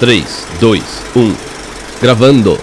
[0.00, 0.82] 3, 2,
[1.16, 1.34] 1.
[2.00, 2.58] Gravando.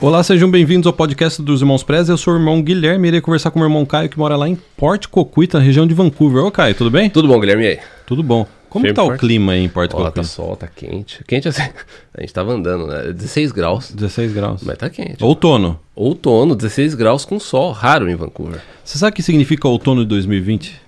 [0.00, 2.08] Olá, sejam bem-vindos ao podcast dos Irmãos Prez.
[2.08, 4.36] Eu sou o irmão Guilherme e irei conversar com o meu irmão Caio, que mora
[4.36, 6.44] lá em Port Coquita, na região de Vancouver.
[6.44, 7.10] Ô, Caio, tudo bem?
[7.10, 7.64] Tudo bom, Guilherme?
[7.64, 7.78] E aí?
[8.06, 8.46] Tudo bom.
[8.70, 9.20] Como Firme tá o forte?
[9.20, 10.12] clima aí em Port Ó, Coquita?
[10.12, 11.24] tá sol, tá quente.
[11.26, 11.62] Quente assim.
[12.16, 13.12] A gente tava andando, né?
[13.12, 13.90] 16 graus.
[13.90, 14.62] 16 graus.
[14.64, 15.22] Mas tá quente.
[15.22, 15.78] Outono.
[15.94, 17.72] Outono, 16 graus com sol.
[17.72, 18.60] Raro em Vancouver.
[18.84, 20.80] Você sabe o que significa outono de 2020?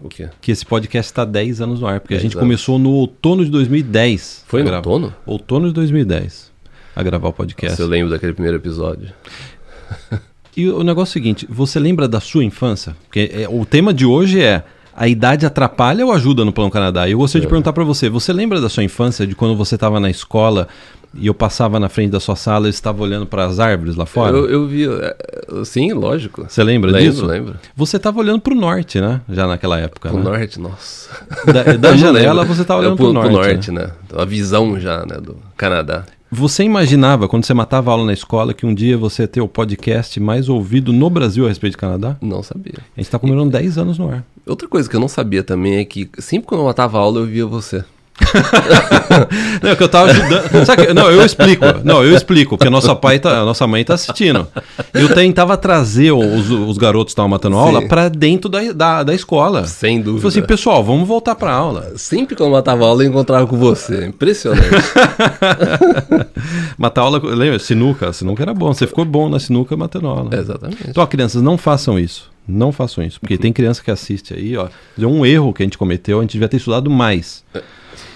[0.00, 0.28] O quê?
[0.40, 2.42] Que esse podcast está 10 anos no ar, porque a 10 gente anos.
[2.44, 4.44] começou no outono de 2010.
[4.46, 4.88] Foi no gravar.
[4.88, 5.14] outono?
[5.26, 6.52] Outono de 2010.
[6.94, 7.80] A gravar o podcast.
[7.80, 9.12] Eu lembro daquele primeiro episódio.
[10.56, 12.96] E o negócio é o seguinte, você lembra da sua infância?
[13.04, 14.64] Porque é, o tema de hoje é
[14.98, 17.08] a idade atrapalha ou ajuda no Plano Canadá?
[17.08, 17.50] Eu gostaria de É.
[17.50, 20.66] perguntar pra você, você lembra da sua infância, de quando você estava na escola
[21.14, 24.04] e eu passava na frente da sua sala e estava olhando para as árvores lá
[24.04, 24.36] fora?
[24.36, 24.86] Eu, eu vi.
[24.86, 25.16] é,
[25.60, 26.44] é, Sim, lógico.
[26.48, 27.24] Você lembra lembro, disso?
[27.24, 27.54] Lembro.
[27.74, 29.20] Você estava olhando pro norte, né?
[29.28, 30.22] Já naquela época, O né?
[30.24, 31.08] norte, nossa.
[31.46, 33.70] Da, da Eu não janela você estava olhando pro, pro pro norte.
[33.70, 33.82] né?
[33.84, 33.90] né?
[34.16, 35.16] A visão já, né?
[35.22, 36.04] Do Canadá.
[36.30, 39.48] Você imaginava, quando você matava aula na escola, que um dia você ia ter o
[39.48, 42.16] podcast mais ouvido no Brasil a respeito de Canadá?
[42.20, 42.74] Não sabia.
[42.76, 44.22] A gente está comemorando 10 anos no ar.
[44.48, 47.26] Outra coisa que eu não sabia também é que sempre quando eu matava aula eu
[47.26, 47.84] via você.
[49.62, 50.66] Não, é que eu tava ajudando.
[50.66, 51.64] Sabe que- não, eu explico.
[51.84, 54.46] Não, eu explico, porque nossa, pai tá, a nossa mãe tá assistindo.
[54.92, 57.62] Eu tentava trazer os, os garotos que estavam matando Sim.
[57.62, 59.64] aula pra dentro da, da, da escola.
[59.66, 60.22] Sem Eu dúvida.
[60.22, 61.92] falei assim, pessoal, vamos voltar pra aula.
[61.96, 64.06] Sempre quando eu matava aula eu encontrava com você.
[64.06, 64.66] Impressionante.
[66.76, 67.58] Matar aula, lembra?
[67.58, 68.12] Sinuca.
[68.12, 68.72] Sinuca era bom.
[68.74, 70.34] Você ficou bom na sinuca matando aula.
[70.36, 70.84] Exatamente.
[70.88, 72.30] Então, ó, crianças, não façam isso.
[72.48, 73.20] Não façam isso.
[73.20, 74.68] Porque tem criança que assiste aí, ó.
[74.98, 77.44] É um erro que a gente cometeu, a gente devia ter estudado mais.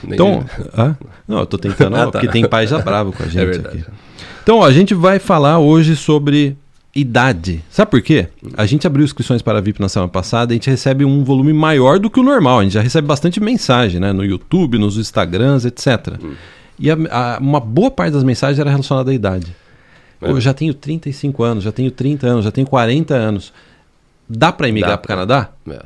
[0.02, 0.94] Nem- Então, ah,
[1.28, 2.12] não, eu tô tentando, Ah, ó, tá.
[2.12, 3.84] porque tem pai já bravo com a gente É aqui.
[4.42, 6.56] Então, ó, a gente vai falar hoje sobre
[6.94, 7.62] idade.
[7.70, 8.28] Sabe por quê?
[8.56, 11.22] A gente abriu inscrições para a VIP na semana passada e a gente recebe um
[11.24, 12.60] volume maior do que o normal.
[12.60, 14.12] A gente já recebe bastante mensagem, né?
[14.12, 16.18] No YouTube, nos Instagrams, etc.
[16.22, 16.32] Hum.
[16.78, 19.54] E a- a- uma boa parte das mensagens era relacionada à idade.
[20.20, 20.30] É.
[20.30, 23.52] Eu já tenho 35 anos, já tenho 30 anos, já tenho 40 anos.
[24.36, 25.50] Dá para emigrar para o Canadá?
[25.68, 25.80] É.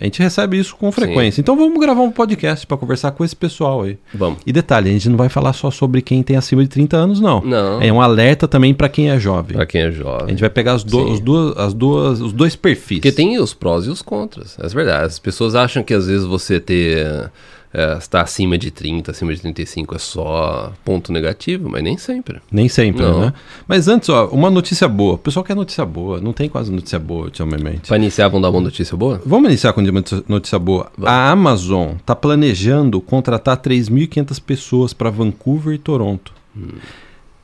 [0.00, 1.40] A gente recebe isso com frequência.
[1.42, 3.98] Então vamos gravar um podcast para conversar com esse pessoal aí.
[4.14, 4.38] Vamos.
[4.46, 7.20] E detalhe, a gente não vai falar só sobre quem tem acima de 30 anos,
[7.20, 7.42] não.
[7.42, 7.80] Não.
[7.80, 9.54] É um alerta também para quem é jovem.
[9.54, 10.30] Pra quem é A jovem.
[10.30, 11.12] gente vai pegar as, do- Sim.
[11.12, 12.98] os duas, as duas, os dois perfis.
[13.00, 14.56] Porque tem os prós e os contras.
[14.58, 15.04] É verdade.
[15.04, 17.30] As pessoas acham que às vezes você ter.
[17.74, 22.38] É, estar acima de 30, acima de 35 é só ponto negativo, mas nem sempre.
[22.50, 23.20] Nem sempre, Não.
[23.20, 23.32] né?
[23.66, 25.14] Mas antes, ó, uma notícia boa.
[25.14, 26.20] O pessoal quer notícia boa.
[26.20, 27.88] Não tem quase notícia boa ultimamente.
[27.88, 29.22] Pra iniciar, vamos dar uma notícia boa?
[29.24, 30.92] Vamos iniciar com uma notícia- boa.
[31.02, 36.30] A Amazon está planejando contratar 3.500 pessoas para Vancouver e Toronto.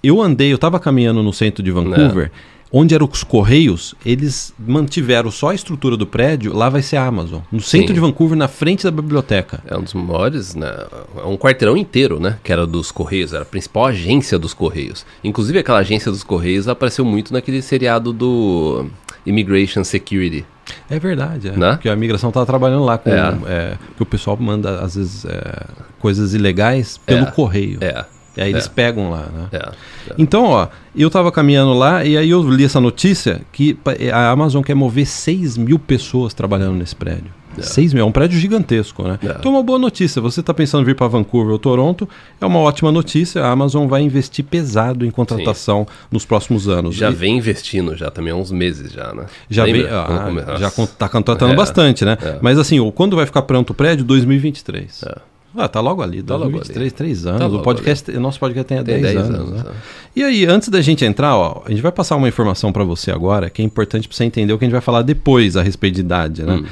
[0.02, 2.30] Eu andei, eu estava caminhando no centro de Vancouver,
[2.72, 7.06] onde eram os Correios, eles mantiveram só a estrutura do prédio, lá vai ser a
[7.06, 7.40] Amazon.
[7.50, 7.94] No centro Sim.
[7.94, 9.60] de Vancouver, na frente da biblioteca.
[9.66, 10.70] É um dos maiores, né?
[11.16, 12.38] É um quarteirão inteiro, né?
[12.44, 15.04] Que era dos Correios, era a principal agência dos Correios.
[15.24, 18.86] Inclusive, aquela agência dos Correios apareceu muito naquele seriado do
[19.24, 20.44] Immigration Security.
[20.90, 21.52] É verdade, é.
[21.56, 21.72] Né?
[21.72, 23.08] Porque a imigração estava trabalhando lá com.
[23.10, 23.36] É.
[23.46, 25.66] é, que o pessoal manda, às vezes, é,
[25.98, 27.30] coisas ilegais pelo É.
[27.30, 27.78] correio.
[27.80, 28.04] É.
[28.38, 28.68] E aí eles é.
[28.68, 29.48] pegam lá, né?
[29.52, 29.56] É.
[29.56, 29.72] é.
[30.16, 34.30] Então, ó, eu tava caminhando lá e aí eu li essa notícia que pa- a
[34.30, 37.36] Amazon quer mover 6 mil pessoas trabalhando nesse prédio.
[37.60, 39.18] 6 mil, é um prédio gigantesco, né?
[39.20, 39.26] É.
[39.36, 40.22] Então é uma boa notícia.
[40.22, 42.08] Você está pensando em vir para Vancouver ou Toronto,
[42.40, 43.42] é uma ótima notícia.
[43.44, 46.94] A Amazon vai investir pesado em contratação nos próximos anos.
[46.94, 49.26] Já E- vem investindo já também há uns meses já, né?
[49.50, 50.04] já vem, Lembra?
[50.06, 50.76] Ah, já Nossa.
[50.76, 52.16] con- tá contratando É, bastante, né?
[52.22, 52.38] é.
[52.40, 54.04] Mas assim, quando vai ficar pronto o prédio?
[54.04, 55.02] 2023.
[55.04, 55.16] É.
[55.56, 56.90] Ah, tá logo ali, Tá logo 2023, ali.
[56.90, 57.42] três Tá anos.
[57.42, 59.40] o logo podcast, o nosso podcast tem há Tem 10, 10 anos.
[59.50, 59.70] anos, né?
[59.70, 60.18] é.
[60.20, 63.10] E aí, antes da gente entrar, ó, a gente vai passar uma informação pra você
[63.10, 65.62] agora que é importante pra você entender o que a gente vai falar depois a
[65.62, 66.54] respeito de idade, né?
[66.56, 66.66] Hum.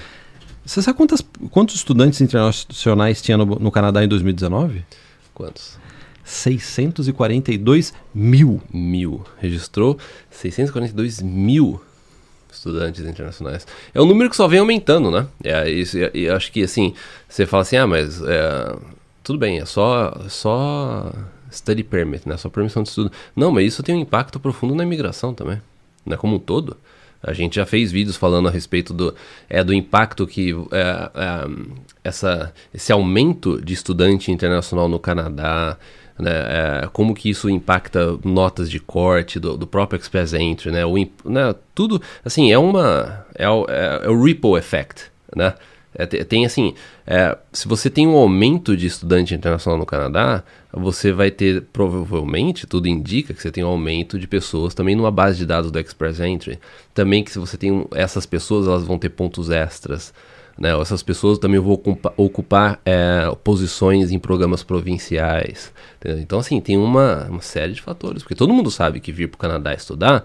[0.65, 4.85] Você sabe quantas, quantos estudantes internacionais tinha no, no Canadá em 2019?
[5.33, 5.79] Quantos?
[6.25, 8.61] 642 mil.
[8.73, 9.23] Mil.
[9.39, 9.97] Registrou
[10.31, 11.81] 642 mil
[12.57, 13.67] estudantes internacionais.
[13.95, 15.27] É um número que só vem aumentando, né?
[15.43, 16.95] É, isso, e, e acho que assim,
[17.29, 18.77] você fala assim, ah, mas é,
[19.23, 21.13] tudo bem, é só, só
[21.51, 22.37] study permit, né?
[22.37, 23.11] Só permissão de estudo.
[23.35, 25.61] Não, mas isso tem um impacto profundo na imigração também,
[26.05, 26.17] né?
[26.17, 26.77] Como um todo.
[27.23, 29.15] A gente já fez vídeos falando a respeito do,
[29.49, 31.49] é, do impacto que é, é,
[32.05, 35.77] essa, esse aumento de estudante internacional no Canadá,
[36.19, 36.31] né,
[36.85, 40.95] é, como que isso impacta notas de corte do, do próprio Express Entry, né, o,
[41.25, 45.05] né, tudo, assim, é uma, é, o- é, é o ripple effect,
[45.35, 45.55] né,
[45.99, 46.75] É, te- tem assim,
[47.07, 52.67] é, se você tem um aumento de estudante internacional no Canadá, você vai ter, provavelmente,
[52.67, 55.81] tudo indica que você tem um aumento de pessoas também numa base de dados do
[55.81, 56.59] Express Entry.
[56.93, 60.13] Também que se você tem um- essas pessoas, elas vão ter pontos extras
[60.59, 60.79] né?
[60.81, 65.73] Essas pessoas também vão ocupar, ocupar é, posições em programas provinciais.
[65.99, 66.21] Entendeu?
[66.21, 68.23] Então, assim, tem uma, uma série de fatores.
[68.23, 70.25] Porque todo mundo sabe que vir para o Canadá estudar,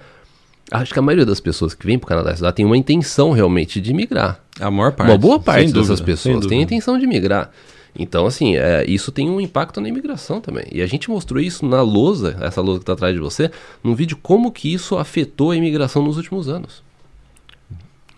[0.71, 3.31] acho que a maioria das pessoas que vêm para o Canadá estudar tem uma intenção
[3.31, 4.39] realmente de migrar.
[4.59, 5.11] A maior parte.
[5.11, 7.51] Uma boa parte dessas dúvida, sem pessoas tem a intenção de migrar.
[7.93, 10.65] Então, assim, é, isso tem um impacto na imigração também.
[10.71, 13.51] E a gente mostrou isso na lousa, essa lousa que está atrás de você,
[13.83, 16.81] num vídeo como que isso afetou a imigração nos últimos anos.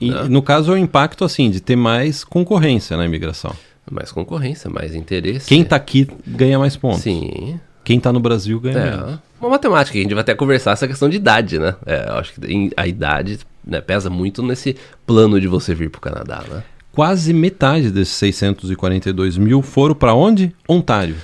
[0.08, 0.24] E, né?
[0.30, 3.54] no caso, é o impacto, assim, de ter mais concorrência na imigração.
[3.92, 5.48] Mais concorrência, mais interesse.
[5.48, 7.02] Quem tá aqui ganha mais pontos.
[7.02, 7.60] Sim.
[7.84, 9.14] Quem tá no Brasil ganha menos.
[9.14, 9.20] É.
[9.42, 11.76] Uma matemática, a gente vai até conversar essa questão de idade, né?
[11.86, 16.00] É, eu acho que a idade né, pesa muito nesse plano de você vir pro
[16.00, 16.64] Canadá, né?
[16.94, 20.56] Quase metade desses 642 mil foram para onde?
[20.70, 21.16] Ontário.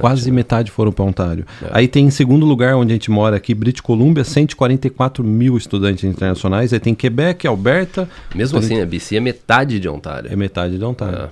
[0.00, 0.36] Quase né?
[0.36, 1.44] metade foram para Ontário.
[1.62, 1.68] É.
[1.72, 6.04] Aí tem em segundo lugar, onde a gente mora aqui, British Columbia, 144 mil estudantes
[6.04, 6.72] internacionais.
[6.72, 10.32] Aí tem Quebec, Alberta, Mesmo assim, a BC é metade de Ontário.
[10.32, 11.18] é metade de Ontário.
[11.24, 11.28] É.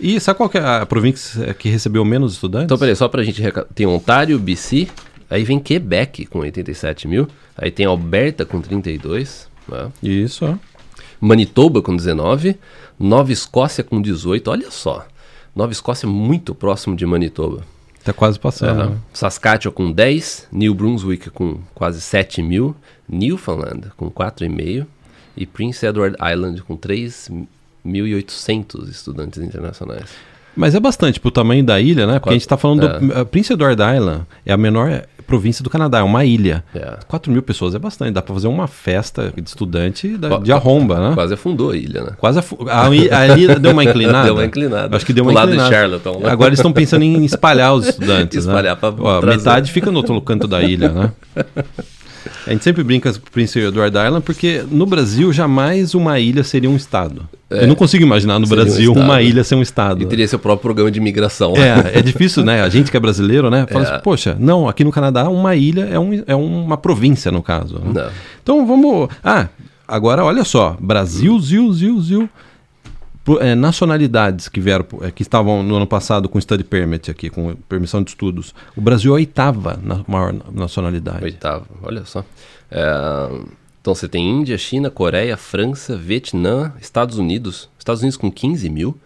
[0.00, 2.64] E sabe qual é a província que recebeu menos estudantes?
[2.64, 3.40] Então, peraí, só pra gente...
[3.42, 4.88] reca- Tem Ontário, BC,
[5.28, 9.88] aí vem Quebec com 87 mil, aí tem Alberta com 32, né?
[10.02, 10.58] Isso.
[11.20, 12.56] Manitoba com 19,
[12.98, 15.06] Nova Escócia com 18, olha só.
[15.54, 17.62] Nova Escócia é muito próximo de Manitoba.
[18.04, 18.80] Tá quase passando.
[18.80, 18.90] Aham.
[18.90, 18.98] né?
[19.12, 22.74] Saskatchewan com 10, New Brunswick com quase 7 mil,
[23.08, 24.86] Newfoundland com 4,5
[25.36, 30.10] e Prince Edward Island com 3.800 estudantes internacionais.
[30.60, 32.14] Mas é bastante pro tamanho da ilha, né?
[32.14, 32.98] Porque Quase- a gente tá falando é.
[32.98, 33.26] do...
[33.26, 36.64] Prince Edward Island é a menor província do Canadá, é uma ilha.
[36.74, 36.98] É.
[37.06, 40.98] 4 mil pessoas é bastante, dá pra fazer uma festa de estudante da- de arromba,
[41.08, 41.14] né?
[41.14, 42.10] Quase afundou a ilha, né?
[42.18, 44.24] Quase afu- a, a ilha deu uma inclinada.
[44.24, 44.96] Deu uma inclinada.
[44.96, 45.76] Acho que deu Pro uma lado de inclinada.
[45.76, 46.30] Charlottesvon, né?
[46.30, 48.40] Agora eles estão pensando em espalhar os estudantes.
[48.44, 48.80] Espalhar né?
[48.80, 49.36] pra Ó, trazer.
[49.38, 51.12] Metade fica no outro canto da ilha, né?
[52.46, 56.42] A gente sempre brinca com o Prince Edward Island porque no Brasil jamais uma ilha
[56.44, 57.26] seria um estado.
[57.50, 58.48] Eu não consigo imaginar no É.
[58.48, 59.04] Seria um Brasil estado.
[59.04, 60.02] uma ilha ser um estado.
[60.02, 61.52] E teria seu próprio programa de imigração.
[61.56, 62.62] É, é difícil, né?
[62.62, 63.66] A gente que é brasileiro, né?
[63.66, 63.92] Fala É.
[63.94, 67.80] assim, poxa, não, aqui no Canadá uma ilha é, um, é uma província, no caso.
[67.80, 67.90] né?
[67.92, 68.10] Não.
[68.42, 69.08] Então vamos.
[69.24, 69.48] Ah,
[69.88, 70.76] agora olha só.
[70.80, 72.28] Brasil, Zil, Zil, Zil.
[73.40, 77.54] É, nacionalidades que vieram, é, que estavam no ano passado com study permit aqui, com
[77.68, 78.52] permissão de estudos.
[78.74, 81.22] O Brasil é a oitava na maior nacionalidade.
[81.22, 82.24] Oitavo, olha só.
[82.70, 83.28] É,
[83.80, 87.68] então você tem Índia, China, Coreia, França, Vietnã, Estados Unidos.
[87.78, 88.96] Estados Unidos com 15 mil.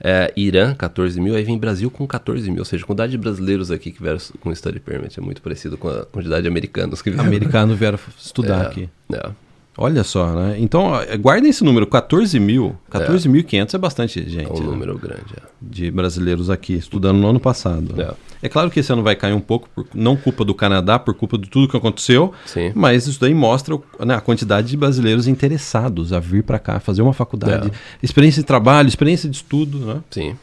[0.00, 1.34] é, Irã, 14 mil.
[1.34, 2.60] Aí vem Brasil com 14 mil.
[2.60, 5.78] Ou seja, a quantidade de brasileiros aqui que vieram com study permit é muito parecido
[5.78, 7.24] com a quantidade de americanos que vieram.
[7.26, 8.88] Americanos vieram estudar É, aqui.
[9.12, 9.30] é.
[9.76, 10.56] Olha só, né?
[10.58, 12.76] Então, guardem esse número, 14 mil.
[12.90, 14.50] 14.500 é bastante gente.
[14.50, 14.66] É um né?
[14.66, 15.34] número grande.
[15.36, 15.42] É.
[15.60, 18.00] de brasileiros aqui estudando no ano passado.
[18.00, 18.14] É.
[18.42, 21.14] É claro que esse ano vai cair um pouco, por, não culpa do Canadá, por
[21.14, 22.72] culpa de tudo que aconteceu, Sim.
[22.74, 27.00] mas isso daí mostra né, a quantidade de brasileiros interessados a vir para cá, fazer
[27.00, 27.70] uma faculdade, É.
[28.02, 29.78] experiência de trabalho, experiência de estudo.
[29.78, 30.00] Né?
[30.10, 30.36] Sim.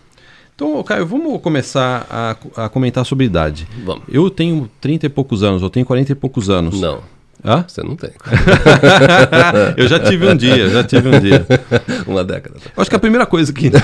[0.56, 2.36] Então, Caio, vamos começar a,
[2.66, 3.68] a comentar sobre idade.
[3.86, 4.04] Vamos.
[4.10, 6.80] Eu tenho 30 e poucos anos, eu tenho 40 e poucos anos.
[6.82, 7.02] Não,
[7.44, 7.66] Hã?
[7.68, 8.12] você não tem.
[9.76, 11.46] eu já tive um dia, já tive um dia.
[12.06, 12.58] Uma década.
[12.78, 13.72] Acho que a primeira coisa que.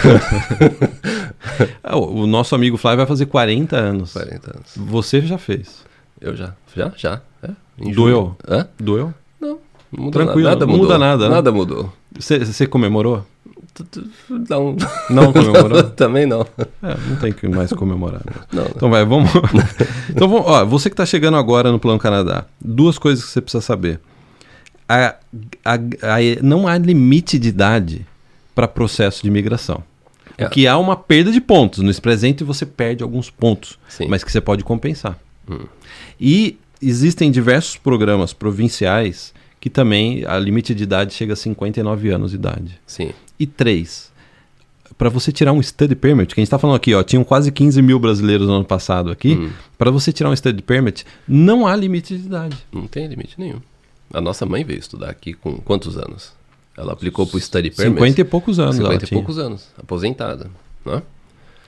[1.81, 4.11] Ah, o nosso amigo Flávio vai fazer 40 anos.
[4.13, 4.71] 40 anos.
[4.75, 5.83] Você já fez.
[6.19, 6.53] Eu já.
[6.75, 6.91] Já?
[6.95, 7.21] Já.
[7.41, 7.49] É.
[7.93, 8.35] Doeu?
[8.47, 8.67] Hã?
[8.77, 9.13] Doeu?
[9.39, 9.57] Não.
[10.11, 10.59] Tranquilo, nada.
[10.59, 10.85] Nada não mudou.
[10.85, 11.35] muda nada, né?
[11.35, 11.93] Nada mudou.
[12.19, 13.25] Você comemorou?
[14.49, 14.75] Não.
[15.09, 15.83] Não comemorou?
[15.91, 16.41] Também não.
[16.83, 18.21] É, não tem que mais comemorar.
[18.25, 18.41] mesmo.
[18.51, 18.65] Não.
[18.75, 19.29] Então vai, vamos.
[20.09, 23.41] então vamos, ó, você que está chegando agora no Plano Canadá, duas coisas que você
[23.41, 23.99] precisa saber.
[24.87, 25.15] A-
[25.65, 28.05] a- a- não há limite de idade
[28.55, 29.83] para processo de imigração.
[30.37, 30.45] É.
[30.45, 31.79] O que há uma perda de pontos.
[31.83, 34.07] No presente você perde alguns pontos, Sim.
[34.07, 35.17] mas que você pode compensar.
[35.49, 35.65] Hum.
[36.19, 42.31] E existem diversos programas provinciais que também a limite de idade chega a 59 anos
[42.31, 42.79] de idade.
[42.85, 43.11] Sim.
[43.39, 44.11] E três,
[44.97, 47.51] para você tirar um study permit, que a gente está falando aqui, ó, tinham quase
[47.51, 49.51] 15 mil brasileiros no ano passado aqui, Hum.
[49.77, 52.57] para você tirar um study permit, não há limite de idade.
[52.71, 53.61] Não tem limite nenhum.
[54.13, 56.31] A nossa mãe veio estudar aqui com quantos anos?
[56.75, 57.95] Ela aplicou pro study permit.
[57.99, 59.67] 50 e poucos anos 50 ela e poucos anos.
[59.77, 60.49] Aposentada.
[60.85, 61.01] Né?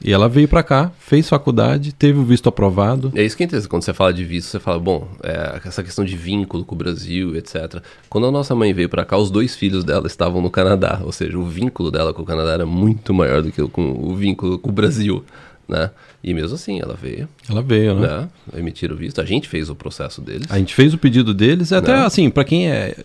[0.03, 3.11] E ela veio para cá, fez faculdade, teve o visto aprovado.
[3.15, 3.69] É isso que é interessante.
[3.69, 6.77] Quando você fala de visto, você fala, bom, é, essa questão de vínculo com o
[6.77, 7.81] Brasil, etc.
[8.09, 11.01] Quando a nossa mãe veio pra cá, os dois filhos dela estavam no Canadá.
[11.03, 13.91] Ou seja, o vínculo dela com o Canadá era muito maior do que o, com
[13.91, 15.23] o vínculo com o Brasil,
[15.67, 15.91] né?
[16.23, 18.07] E mesmo assim, ela veio, Ela veio, né?
[18.07, 18.29] né?
[18.59, 19.19] Emitiram o visto.
[19.21, 20.47] A gente fez o processo deles.
[20.49, 22.05] A gente fez o pedido deles, até Não.
[22.05, 22.95] assim, para quem é.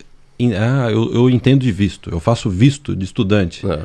[0.58, 3.64] Ah, eu, eu entendo de visto, eu faço visto de estudante.
[3.66, 3.82] né?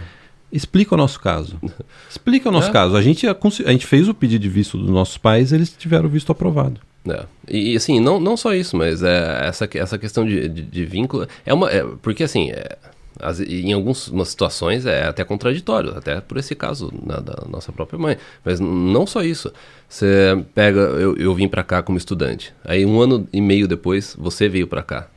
[0.52, 1.58] Explica o nosso caso.
[2.10, 2.74] Explica o nosso É.
[2.74, 2.96] caso.
[2.96, 5.72] A gente, a cons- a gente fez o pedido de visto dos nossos pais, eles
[5.78, 6.80] tiveram o visto aprovado.
[7.08, 7.24] É.
[7.48, 11.28] E, assim, não, não só isso, mas é, essa, essa questão de, de, de vínculo.
[11.46, 11.70] É uma.
[11.72, 12.78] é, porque assim, é,
[13.22, 18.18] As, em algumas situações é até contraditório, até por esse caso da nossa própria mãe.
[18.46, 19.52] Mas não só isso.
[19.88, 22.54] Você pega, eu, eu vim para cá como estudante.
[22.66, 25.08] Aí um ano e meio depois, você veio para cá.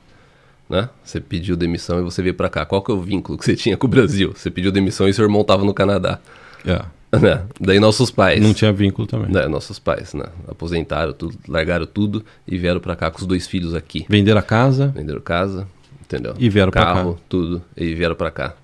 [0.73, 0.89] Né?
[1.05, 2.65] Você pediu demissão e você veio para cá.
[2.65, 4.33] Qual que é o vínculo que você tinha com o Brasil?
[4.35, 6.19] Você pediu demissão e seu irmão estava no Canadá.
[6.65, 6.91] Yeah.
[7.13, 7.43] Né?
[7.61, 8.41] Daí nossos pais.
[8.41, 9.31] Não tinha vínculo também.
[9.31, 9.47] Né?
[9.49, 10.25] Nossos pais, né?
[10.49, 14.07] Aposentaram tudo, largaram tudo e vieram para cá com os dois filhos aqui.
[14.09, 14.87] Venderam a casa.
[14.87, 15.69] Venderam casa,
[16.01, 16.35] entendeu?
[16.39, 16.95] E vieram para cá.
[16.95, 18.55] Carro, tudo, e vieram para cá.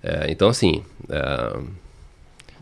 [0.00, 0.84] É, então, assim.
[1.08, 1.58] É,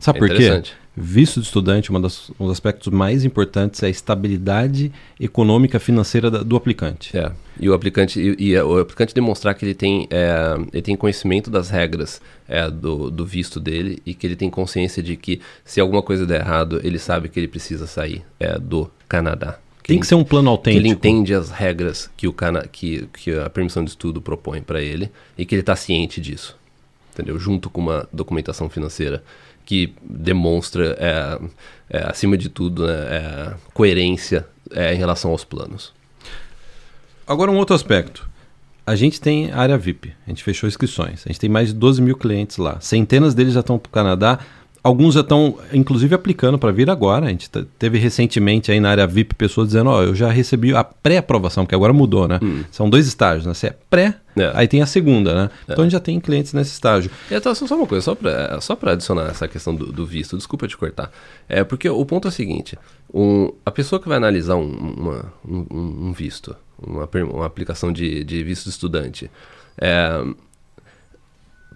[0.00, 0.62] Sabe é por quê?
[0.96, 6.30] Visto de estudante, uma das, um dos aspectos mais importantes é a estabilidade econômica financeira
[6.30, 7.16] da- do aplicante.
[7.16, 10.82] É, e o aplicante e, e, é, o aplicante demonstrar que ele tem, é, ele
[10.82, 15.16] tem conhecimento das regras é, do, do visto dele e que ele tem consciência de
[15.16, 19.58] que se alguma coisa der errado, ele sabe que ele precisa sair é, do Canadá.
[19.82, 21.06] Tem que ser um plano que ele autêntico.
[21.08, 25.10] entende as regras que, o cana que, que a permissão de estudo propõe para ele
[25.36, 26.56] e que ele está ciente disso,
[27.12, 27.36] entendeu?
[27.38, 29.22] Junto com uma documentação financeira
[29.64, 31.38] que demonstra, é,
[31.90, 35.92] é, acima de tudo, né, é, coerência é, em relação aos planos.
[37.26, 38.28] Agora um outro aspecto.
[38.86, 41.22] A gente tem área VIP, a gente fechou inscrições.
[41.24, 42.78] A gente tem mais de 12 mil clientes lá.
[42.80, 44.38] Centenas deles já estão para o Canadá.
[44.84, 47.24] Alguns já estão, inclusive, aplicando para vir agora.
[47.24, 50.74] A gente te- teve recentemente aí na área VIP pessoas dizendo: Ó, eu já recebi
[50.76, 52.38] a pré-aprovação, porque agora mudou, né?
[52.70, 53.54] São dois estágios, né?
[53.54, 54.52] Você é pré, É.
[54.54, 55.50] aí tem a segunda, né?
[55.64, 57.10] Então a gente já tem clientes nesse estágio.
[57.30, 60.36] E então, só uma coisa, só para só pra adicionar essa questão do, do visto,
[60.36, 61.10] desculpa te cortar.
[61.48, 62.76] É porque o ponto é o seguinte:
[63.12, 65.66] um, a pessoa que vai analisar um, uma- um,
[66.08, 69.30] um- visto, uma, uma aplicação de, de visto de estudante,
[69.80, 70.22] é,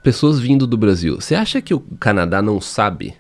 [0.09, 3.13] pessoas vindo do Brasil, você acha que o Canadá não sabe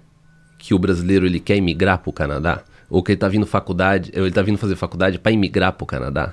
[0.58, 2.62] que o brasileiro ele quer imigrar para o Canadá?
[2.88, 5.86] Ou que ele está vindo faculdade, ele tá vindo fazer faculdade para imigrar para o
[5.86, 6.32] Canadá?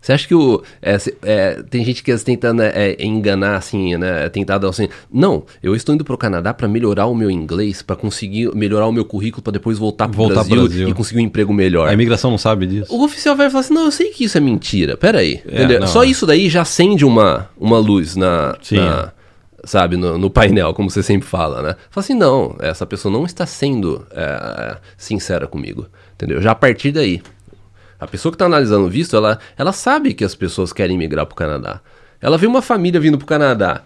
[0.00, 0.60] Você acha que o.
[0.82, 4.28] é, é, tem gente que está tentando é, enganar, assim, né?
[4.30, 4.88] Tentado assim.
[5.10, 8.86] Não, eu estou indo para o Canadá para melhorar o meu inglês, para conseguir melhorar
[8.88, 10.88] o meu currículo, para depois voltar para o Brasil, Brasil.
[10.88, 11.88] e conseguir um emprego melhor.
[11.88, 12.92] A imigração não sabe disso.
[12.92, 14.96] O oficial vai falar assim: não, eu sei que isso é mentira.
[14.96, 15.40] Pera aí.
[15.46, 16.08] É, Só é.
[16.08, 18.58] isso daí já acende uma, uma luz na.
[18.60, 19.12] Sim, na-
[19.64, 21.76] Sabe, no, no painel, como você sempre fala, né?
[21.90, 25.86] Fala assim, não, essa pessoa não está sendo é, sincera comigo.
[26.14, 26.40] Entendeu?
[26.42, 27.22] Já a partir daí.
[27.98, 31.24] A pessoa que está analisando o visto, ela, ela sabe que as pessoas querem migrar
[31.24, 31.80] para o Canadá.
[32.20, 33.82] Ela vê uma família vindo para o Canadá.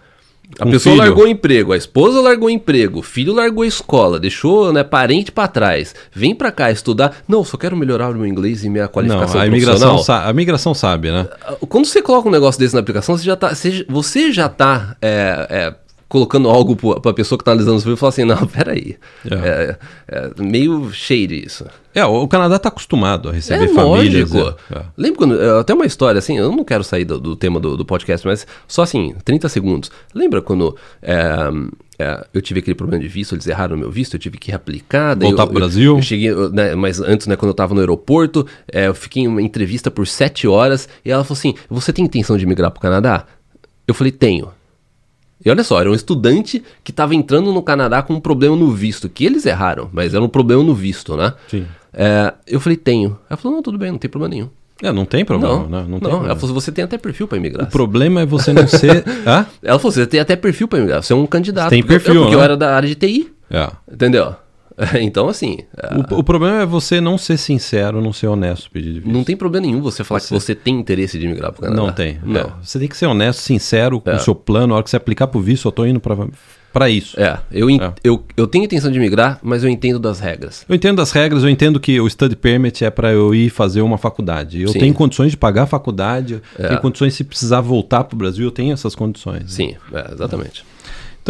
[0.57, 1.05] A Um pessoa filho.
[1.05, 4.83] largou o emprego, a esposa largou o emprego, o filho largou a escola, deixou né,
[4.83, 5.93] parente para trás.
[6.11, 7.17] Vem para cá estudar.
[7.27, 10.73] Não, só quero melhorar o meu inglês e minha Não, qualificação a imigração, a imigração
[10.73, 11.27] sabe, né?
[11.67, 14.95] Quando você coloca um negócio desse na aplicação, você já tá, você, você já tá
[15.01, 15.73] é, é,
[16.09, 18.97] colocando algo para a pessoa que está analisando o vídeo e falar assim, não, peraí.
[19.29, 19.77] É.
[20.07, 21.65] É, meio shady isso.
[21.93, 24.31] É, o o Canadá está acostumado a receber É famílias.
[24.31, 24.59] lógico.
[24.73, 24.81] é, é.
[24.97, 25.41] Lembra quando.
[25.41, 28.25] é, Até uma história assim, eu não quero sair do, do tema do, do podcast,
[28.27, 29.91] mas só assim, 30 segundos.
[30.13, 31.49] Lembra quando é,
[31.99, 34.49] é, eu tive aquele problema de visto, eles erraram o meu visto, eu tive que
[34.49, 35.17] reaplicar.
[35.17, 35.95] Voltar eu- pro Brasil?
[35.97, 39.27] Eu, cheguei, né, mas antes, né, quando eu tava no aeroporto, é, eu fiquei em
[39.27, 42.81] uma entrevista por 7 horas e ela falou assim: Você tem intenção de migrar pro
[42.81, 43.25] Canadá?
[43.87, 44.49] Eu falei: Tenho.
[45.43, 48.71] E olha só, era um estudante que estava entrando no Canadá com um problema no
[48.71, 51.33] visto, que eles erraram, mas era um problema no visto, né?
[51.47, 51.65] Sim.
[51.93, 53.17] É, eu falei, tenho.
[53.29, 54.49] Ela falou, não, tudo bem, não tem problema nenhum.
[54.81, 55.69] É, não tem problema, não, né?
[55.69, 56.35] Não, não, tem ela problema.
[56.39, 57.67] falou, você tem até perfil para imigrar.
[57.67, 59.03] O problema é você não ser.
[59.27, 59.45] Hã?
[59.63, 61.69] Ela falou, você tem até perfil para imigrar, você é um candidato.
[61.69, 62.45] Tem Porque eu- perfil, Porque eu né?
[62.45, 63.69] era da área de TI, É.
[63.91, 64.35] entendeu?
[65.01, 69.09] Então, assim, é, O, o problema é você não ser sincero, não ser honesto pedido
[69.09, 71.81] não tem problema nenhum você falar que você tem interesse de imigrar pro Canadá.
[71.81, 72.19] Não tem.
[72.23, 72.41] Não.
[72.41, 72.47] É.
[72.63, 74.15] Você tem que ser honesto, sincero com É.
[74.15, 74.67] o seu plano.
[74.67, 76.15] Na hora que você aplicar pro visto, eu tô indo pra,
[76.71, 77.19] pra isso.
[77.19, 77.93] É, eu, É.
[78.03, 80.65] Eu, eu tenho intenção de imigrar, mas eu entendo das regras.
[80.69, 83.81] Eu entendo as regras, eu entendo que o study permit é para eu ir fazer
[83.81, 84.61] uma faculdade.
[84.61, 84.79] Eu Sim.
[84.79, 86.67] tenho condições de pagar a faculdade, eu É.
[86.69, 89.51] tenho condições se precisar voltar pro Brasil, eu tenho essas condições.
[89.51, 90.63] Sim, é, exatamente.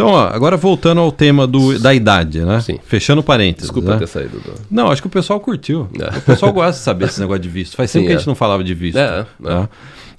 [0.02, 2.60] Então, ó, agora voltando ao tema do, da idade, né?
[2.60, 2.78] Sim.
[2.84, 3.68] Fechando parênteses.
[3.70, 3.98] Desculpa né?
[3.98, 4.54] ter saído do...
[4.70, 5.88] Não, acho que o pessoal curtiu.
[5.98, 6.18] É.
[6.18, 7.76] O pessoal gosta de saber esse negócio de visto.
[7.76, 8.18] Faz tempo Sim, que a é.
[8.18, 8.98] gente não falava de visto.
[8.98, 9.68] É, tá?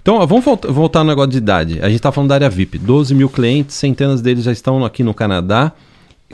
[0.02, 1.80] Então, ó, vamos volta- voltar no negócio de idade.
[1.82, 2.78] A gente tá falando da área VIP.
[2.78, 5.72] 12 mil clientes, centenas deles já estão aqui no Canadá.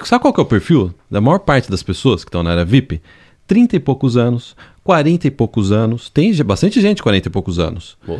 [0.03, 2.65] Sabe qual que é o perfil da maior parte das pessoas que estão na área
[2.65, 3.01] VIP?
[3.47, 6.09] 30 e poucos anos, 40 e poucos anos.
[6.09, 7.97] Tem bastante gente de 40 e poucos anos.
[8.05, 8.19] Boa.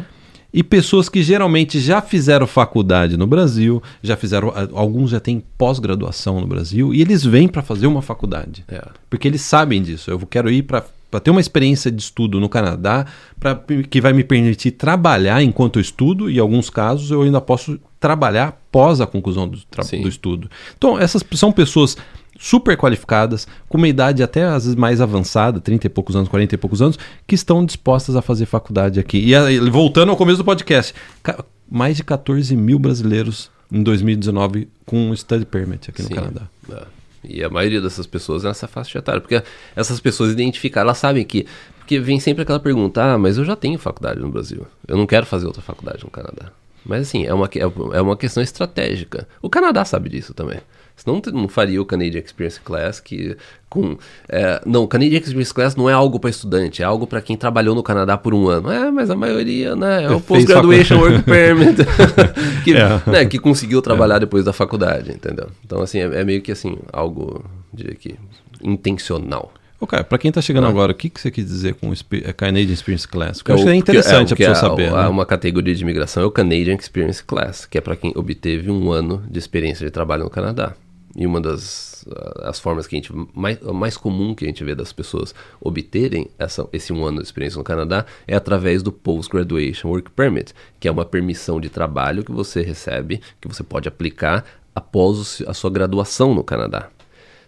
[0.54, 6.40] E pessoas que geralmente já fizeram faculdade no Brasil, já fizeram, alguns já têm pós-graduação
[6.40, 8.64] no Brasil, e eles vêm para fazer uma faculdade.
[8.68, 8.84] É.
[9.10, 10.10] Porque eles sabem disso.
[10.10, 10.84] Eu quero ir para
[11.22, 13.06] ter uma experiência de estudo no Canadá,
[13.40, 17.42] pra, que vai me permitir trabalhar enquanto eu estudo, e em alguns casos eu ainda
[17.42, 19.58] posso trabalhar após a conclusão do,
[20.02, 20.50] do estudo.
[20.78, 21.98] Então, essas são pessoas
[22.40, 26.56] super qualificadas, com uma idade até às vezes mais avançada, 30 e poucos anos, 40
[26.56, 29.34] e poucos anos, que estão dispostas a fazer faculdade aqui.
[29.34, 35.10] E voltando ao começo do podcast, ca- mais de 14 mil brasileiros em 2019 com
[35.10, 36.14] um study permit aqui no Sim.
[36.16, 36.42] Canadá.
[36.72, 36.84] É.
[37.24, 39.42] E a maioria dessas pessoas é nessa faixa etária, porque
[39.76, 41.46] essas pessoas identificam, elas sabem que.
[41.80, 45.06] Porque vem sempre aquela pergunta: ah, mas eu já tenho faculdade no Brasil, eu não
[45.08, 46.52] quero fazer outra faculdade no Canadá.
[46.86, 49.28] Mas assim, é uma, que- é uma questão estratégica.
[49.42, 50.60] O Canadá sabe disso também.
[50.98, 53.38] Senão não faria o Canadian Experience Class que
[53.70, 53.98] com...
[54.28, 57.38] é, não, o Canadian Experience Class não é algo para estudante, é algo para quem
[57.38, 58.72] trabalhou no Canadá por um ano.
[58.72, 61.78] É, mas a maioria, né, é o Post-Graduation Work Permit,
[62.66, 63.02] que, É.
[63.10, 65.50] né, que conseguiu trabalhar depois da faculdade, entendeu?
[65.64, 68.16] Então, assim, é, é meio que assim, algo, diria que,
[68.64, 69.54] intencional.
[69.80, 70.70] Ô, cara, pra quem tá chegando Ah.
[70.70, 73.38] agora, o que, que você quis dizer com eh, Canadian Experience Class?
[73.38, 74.98] Porque eu É acho que é porque- interessante é, a pessoa porque saber.
[75.04, 75.08] né?
[75.08, 78.92] Uma categoria de imigração é o Canadian Experience Class, que é para quem obteve um
[78.92, 80.74] ano de experiência de trabalho no Canadá.
[81.16, 84.64] E uma das ah, as formas que a gente mais, mais comum que a gente
[84.64, 88.92] vê das pessoas obterem essa, esse um ano de experiência no Canadá é através do
[88.92, 93.64] Post Graduation Work Permit, que é uma permissão de trabalho que você recebe, que você
[93.64, 94.46] pode aplicar
[94.76, 96.90] após a sua graduação no Canadá.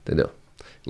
[0.01, 0.29] Entendeu?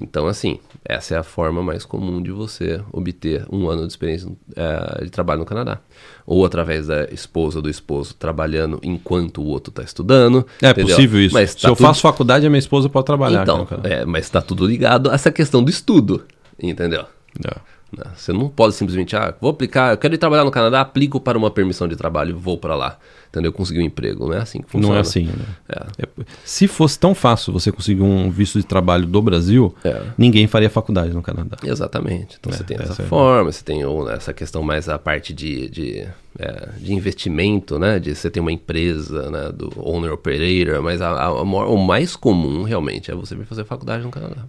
[0.01, 4.31] Então, assim, essa é a forma mais comum de você obter um ano de experiência
[4.55, 5.79] eh, de trabalho no Canadá.
[6.25, 10.45] Ou através da esposa do esposo trabalhando enquanto o outro está estudando.
[10.61, 10.95] É entendeu?
[10.95, 11.33] possível isso.
[11.33, 13.41] Mas Se tá eu tudo- faço faculdade, a minha esposa pode trabalhar.
[13.43, 13.89] Então, aqui no Canadá.
[13.95, 16.23] é, mas está tudo ligado a essa questão do estudo.
[16.61, 17.05] Entendeu?
[17.45, 17.57] É.
[17.95, 18.03] Né?
[18.15, 21.37] Você não pode simplesmente, ah, vou aplicar, eu quero ir trabalhar no Canadá, aplico para
[21.37, 22.97] uma permissão de trabalho e vou para lá.
[23.29, 23.53] Entendeu?
[23.53, 24.25] Conseguir um emprego.
[24.25, 24.87] Não é assim que funciona.
[24.93, 25.45] Não é assim, né?
[25.69, 26.03] É.
[26.03, 26.07] É,
[26.43, 30.01] se fosse tão fácil você conseguir um visto de trabalho do Brasil, É.
[30.17, 31.55] ninguém faria faculdade no Canadá.
[31.63, 32.37] Exatamente.
[32.39, 34.97] Então É, você tem essa é- forma, você tem ou, né, essa questão mais a
[34.97, 36.07] parte de, de,
[36.39, 37.99] é, de investimento, né?
[37.99, 39.51] De você ter uma empresa, né?
[39.53, 43.63] Do owner operator, mas a, a- a o mais comum realmente é você vir fazer
[43.63, 44.43] faculdade no Canadá.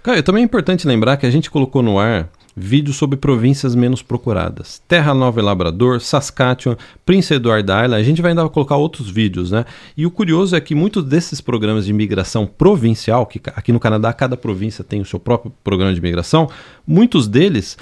[0.00, 3.74] Cara, e também é importante lembrar que a gente colocou no ar vídeos sobre províncias
[3.74, 4.80] menos procuradas.
[4.86, 7.94] Terra Nova e Labrador, Saskatchewan, Prince Edward Island.
[7.94, 9.64] A gente vai ainda colocar outros vídeos, né?
[9.96, 14.12] E o curioso é que muitos desses programas de imigração provincial, que aqui no Canadá
[14.12, 16.48] cada província tem o seu próprio programa de imigração,
[16.86, 17.78] muitos deles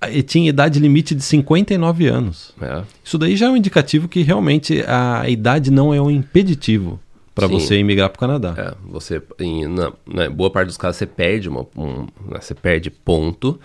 [0.00, 2.54] eh, tinham idade limite de 59 anos.
[2.60, 2.82] É.
[3.02, 7.00] Isso daí já é um indicativo que realmente a idade não é um impeditivo
[7.34, 8.54] para você emigrar para o Canadá.
[8.56, 12.54] É, você, em na, na boa parte dos casos, você perde, uma, um, né, você
[12.54, 13.58] perde ponto,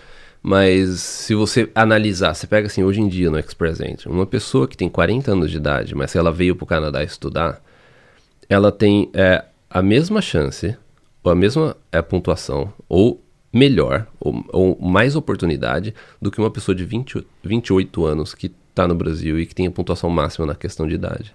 [0.47, 4.67] mas se você analisar, você pega assim, hoje em dia no Express Entry, uma pessoa
[4.67, 7.59] que tem 40 anos de idade, mas se ela veio para o Canadá estudar,
[8.47, 10.77] ela tem é, a mesma chance,
[11.23, 16.75] ou a mesma é, pontuação, ou melhor, ou, ou mais oportunidade do que uma pessoa
[16.75, 20.53] de 20, 28 anos que está no Brasil e que tem a pontuação máxima na
[20.53, 21.33] questão de idade.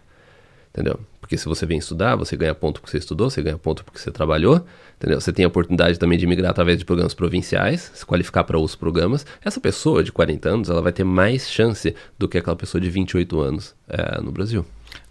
[0.73, 1.01] Entendeu?
[1.21, 3.99] Porque se você vem estudar, você ganha ponto porque você estudou, você ganha ponto porque
[3.99, 4.65] você trabalhou,
[4.97, 5.21] entendeu?
[5.21, 8.77] Você tem a oportunidade também de migrar através de programas provinciais, se qualificar para outros
[8.77, 9.27] programas.
[9.45, 12.89] Essa pessoa de 40 anos, ela vai ter mais chance do que aquela pessoa de
[12.89, 14.65] 28 anos é, no Brasil.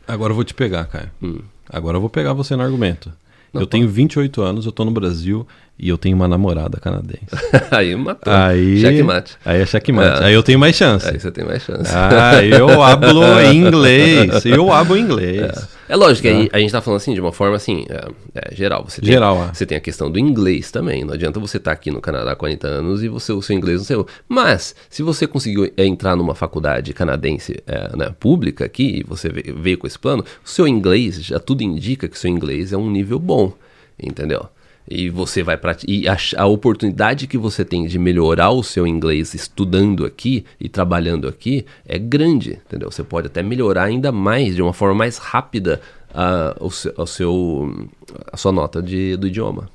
[0.07, 1.11] Agora eu vou te pegar, Caio.
[1.21, 1.39] Hum.
[1.69, 3.11] Agora eu vou pegar você no argumento.
[3.53, 5.47] Não, eu tenho 28 anos, eu tô no Brasil
[5.79, 7.25] e eu tenho uma namorada canadense.
[7.71, 8.33] aí matou.
[8.33, 9.37] Aí, Checkmate.
[9.45, 10.21] aí é checkmate.
[10.23, 10.25] É.
[10.25, 11.07] Aí eu tenho mais chance.
[11.07, 11.89] Aí você tem mais chance.
[11.95, 14.45] Ah, eu hablo inglês.
[14.45, 15.67] Eu hablo inglês.
[15.87, 18.55] É lógico, que aí a gente tá falando assim de uma forma assim, é, é,
[18.55, 18.83] geral.
[18.87, 19.53] Você tem, Geral, é.
[19.55, 21.03] Você tem a questão do inglês também.
[21.03, 23.77] Não adianta você estar aqui no Canadá há 40 anos e você, o seu inglês
[23.79, 24.05] não sei.
[24.27, 29.29] Mas, se você conseguiu é, entrar numa faculdade canadense é, né, pública aqui, e você
[29.29, 32.71] ve- veio com esse plano, o seu inglês, já tudo indica que o seu inglês
[32.73, 33.53] é um nível bom.
[34.01, 34.45] Entendeu?
[34.91, 38.87] E você vai prati- e a, a oportunidade que você tem de melhorar o seu
[38.87, 42.89] inglês estudando aqui e trabalhando aqui é grande, entendeu?
[42.91, 45.79] Você pode até melhorar ainda mais, de uma forma mais rápida,
[46.11, 47.87] a, o, o seu-
[48.33, 49.69] a sua nota de, do idioma.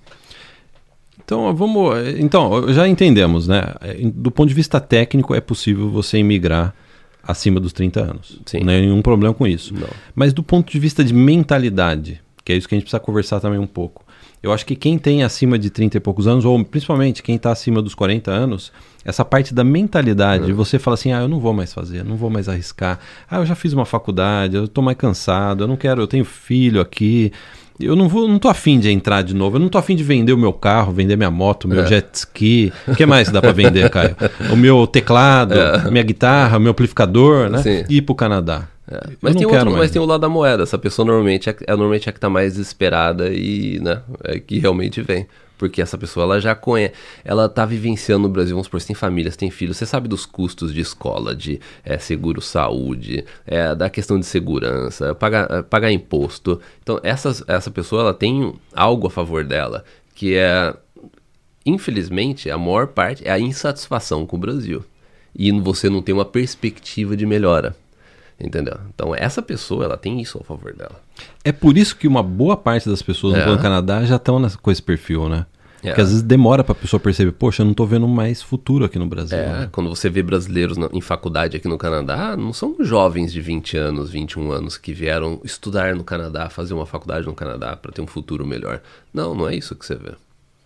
[1.24, 1.94] Então, vamos.
[2.18, 3.62] Então, já entendemos, né?
[4.14, 6.74] Do ponto de vista técnico, é possível você emigrar
[7.22, 8.40] acima dos 30 anos.
[8.44, 8.60] Sim.
[8.60, 9.72] Não é nenhum problema com isso.
[9.72, 9.88] Não.
[10.14, 13.40] Mas do ponto de vista de mentalidade, que é isso que a gente precisa conversar
[13.40, 14.03] também um pouco.
[14.44, 17.50] Eu acho que quem tem acima de 30 e poucos anos, ou principalmente quem está
[17.50, 18.70] acima dos 40 anos,
[19.02, 22.28] essa parte da mentalidade, você fala assim, ah, eu não vou mais fazer, não vou
[22.28, 22.98] mais arriscar.
[23.30, 26.26] Ah, eu já fiz uma faculdade, eu estou mais cansado, eu não quero, eu tenho
[26.26, 27.32] filho aqui.
[27.80, 29.56] Eu não vou, não tô afim de entrar de novo.
[29.56, 31.86] Eu não tô afim de vender o meu carro, vender minha moto, meu É.
[31.86, 32.70] jet ski.
[32.86, 34.14] O que mais dá para vender, Caio?
[34.52, 35.54] O meu teclado,
[35.90, 37.62] minha guitarra, meu amplificador, né?
[37.62, 37.84] Sim.
[37.88, 38.68] E ir pro Canadá.
[38.90, 39.00] É.
[39.20, 40.62] Mas, tem outro, mas tem o lado da moeda.
[40.62, 44.58] Essa pessoa normalmente é, é normalmente a que está mais desesperada e, né, é que
[44.58, 45.26] realmente vem.
[45.56, 46.94] Porque essa pessoa, ela já conhece,
[47.24, 50.08] ela tá vivenciando no Brasil, vamos supor, você tem família, você tem filhos, você sabe
[50.08, 55.62] dos custos de escola, de é, seguro saúde, é, da questão de segurança, pagar, é,
[55.62, 56.60] pagar imposto.
[56.82, 60.74] Então, essas, essa pessoa, ela tem algo a favor dela, que é,
[61.64, 64.84] infelizmente, a maior parte é a insatisfação com o Brasil.
[65.36, 67.76] E você não tem uma perspectiva de melhora.
[68.40, 68.76] Entendeu?
[68.94, 71.00] Então essa pessoa, ela tem isso a favor dela.
[71.44, 73.46] É por isso que uma boa parte das pessoas É.
[73.46, 75.46] no Canadá já estão com esse perfil, né?
[75.82, 75.88] É.
[75.88, 78.98] Porque às vezes demora pra pessoa perceber, poxa, eu não tô vendo mais futuro aqui
[78.98, 79.36] no Brasil.
[79.38, 79.68] É, né?
[79.70, 83.76] quando você vê brasileiros na- em faculdade aqui no Canadá, não são jovens de 20
[83.76, 88.00] anos, 21 anos que vieram estudar no Canadá, fazer uma faculdade no Canadá para ter
[88.00, 88.80] um futuro melhor.
[89.12, 90.12] Não, não é isso que você vê.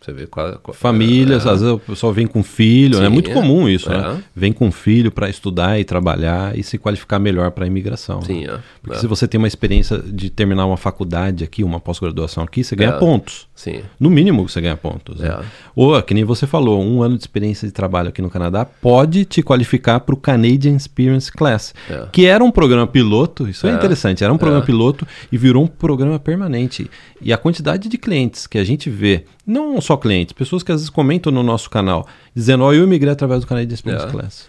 [0.01, 3.07] Você vê qual, qual Famílias, é, às vezes o pessoal vem com filho, né?
[3.07, 3.35] é Sim, muito é.
[3.35, 3.99] comum isso, É.
[3.99, 4.23] né?
[4.35, 8.23] Vem com filho para estudar e trabalhar e se qualificar melhor para a imigração.
[8.23, 8.55] Sim, né?
[8.55, 8.59] é.
[8.81, 9.01] Porque é.
[9.01, 12.91] se você tem uma experiência de terminar uma faculdade aqui, uma pós-graduação aqui, você ganha
[12.93, 12.99] É.
[12.99, 13.49] pontos.
[13.57, 13.81] Sim.
[13.99, 15.19] No mínimo você ganha pontos.
[15.19, 15.29] né?
[15.31, 15.45] É.
[15.75, 19.25] Ou, que nem você falou, um ano de experiência de trabalho aqui no Canadá pode
[19.25, 22.07] te qualificar para o Canadian Experience Class, É.
[22.13, 23.75] que era um programa piloto, isso é, É.
[23.75, 24.67] interessante, era um programa É.
[24.67, 26.89] piloto e virou um programa permanente.
[27.21, 30.81] E a quantidade de clientes que a gente vê, não só clientes, pessoas que às
[30.81, 34.11] vezes comentam no nosso canal, dizendo, ó, eu migrei através do Canadian Experience É.
[34.11, 34.49] Class.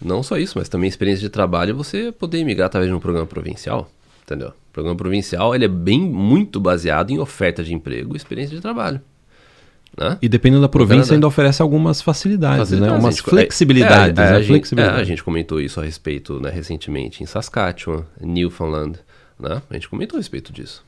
[0.00, 3.26] Não só isso, mas também experiência de trabalho você poder migrar através de um programa
[3.26, 3.90] provincial,
[4.24, 4.48] entendeu?
[4.48, 8.62] O programa provincial ele é bem muito baseado em oferta de emprego e experiência de
[8.62, 9.00] trabalho.
[9.96, 10.16] Né?
[10.22, 12.98] E dependendo da província, ainda oferece algumas facilidades, Facilidades, né?
[12.98, 14.18] a Umas gente- flexibilidades.
[14.18, 14.36] é, é, né?
[14.36, 14.98] a, gente, Flexibilidade.
[14.98, 18.98] é, a gente comentou isso a respeito né, recentemente em Saskatchewan, Newfoundland.
[19.40, 19.60] Né?
[19.68, 20.84] A gente comentou a respeito disso.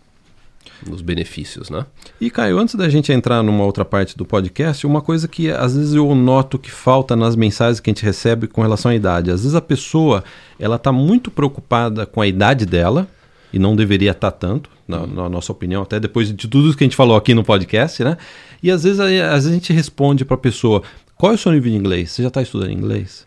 [0.86, 1.84] Dos benefícios, né?
[2.20, 5.76] E Caio, antes da gente entrar numa outra parte do podcast, uma coisa que às
[5.76, 9.30] vezes eu noto que falta nas mensagens que a gente recebe com relação à idade.
[9.30, 10.24] Às vezes a pessoa
[10.58, 13.06] ela está muito preocupada com a idade dela
[13.52, 16.86] e não deveria estar tanto, na, na nossa opinião, até depois de tudo que a
[16.86, 18.16] gente falou aqui no podcast, né?
[18.62, 20.82] E às vezes, a- às vezes a gente responde para a pessoa:
[21.16, 22.10] qual é o seu nível de inglês?
[22.12, 23.26] Você já está estudando inglês?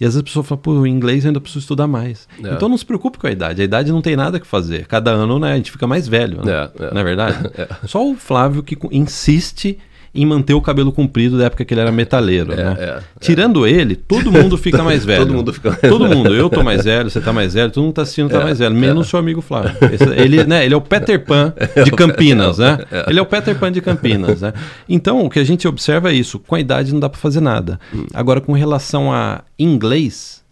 [0.00, 2.28] E às vezes a pessoa fala, pô, inglês eu ainda preciso estudar mais.
[2.42, 2.52] É.
[2.52, 3.62] Então não se preocupe com a idade.
[3.62, 4.86] A idade não tem nada que fazer.
[4.86, 6.52] Cada ano, né, a gente fica mais velho, né?
[6.52, 6.94] É, é.
[6.94, 7.38] Não é verdade?
[7.86, 9.78] Só o Flávio que insiste
[10.14, 12.76] em manter o cabelo comprido da época que ele era metaleiro, É, né?
[12.78, 15.26] é, Tirando ele, todo mundo fica mais velho.
[15.26, 16.32] Todo mundo fica mais Todo mundo.
[16.34, 18.58] Eu tô mais velho, você tá mais velho, todo mundo tá assistindo tá É, mais
[18.60, 19.72] velho, menos o seu amigo Flávio.
[19.92, 21.52] Esse- ele, né, ele é o Peter Pan
[21.84, 22.78] de Campinas, né?
[23.08, 24.52] Ele é o Peter Pan de Campinas, né?
[24.88, 26.38] Então, o que a gente observa é isso.
[26.38, 27.80] Com a idade não dá pra fazer nada.
[27.92, 28.06] Hum.
[28.14, 30.42] Agora, com relação a inglês,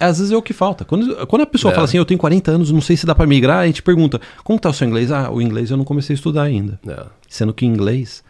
[0.00, 0.84] às vezes é o que falta.
[0.84, 1.74] Quando, quando a pessoa É.
[1.74, 4.20] fala assim, eu tenho 40 anos, não sei se dá pra migrar, a gente pergunta,
[4.42, 5.12] como tá o seu inglês?
[5.12, 6.78] Ah, o inglês eu não comecei a estudar ainda.
[6.88, 7.04] É.
[7.28, 8.22] Sendo que inglês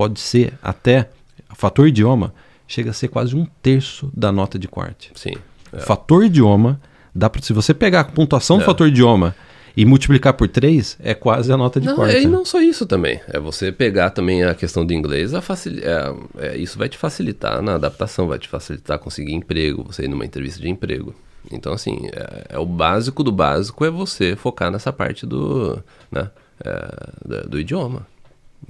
[0.00, 1.10] pode ser até,
[1.54, 2.32] fator idioma,
[2.66, 5.12] chega a ser quase um terço da nota de corte.
[5.14, 5.34] Sim.
[5.70, 5.78] É.
[5.80, 6.80] Fator idioma,
[7.14, 8.64] dá pra, se você pegar a pontuação do É.
[8.64, 9.36] fator idioma
[9.76, 12.16] e multiplicar por 3, é quase a nota de Não, corte.
[12.16, 12.30] e né?
[12.30, 13.20] não só isso também.
[13.28, 15.74] É você pegar também a questão do inglês, a facil...
[15.82, 16.14] é,
[16.46, 20.24] é, isso vai te facilitar na adaptação, vai te facilitar conseguir emprego, você ir numa
[20.24, 21.14] entrevista de emprego.
[21.52, 25.78] Então, assim, é, é o básico do básico é você focar nessa parte do,
[26.10, 26.30] né,
[26.64, 28.06] é, da- do idioma.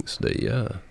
[0.05, 0.90] Isso daí é...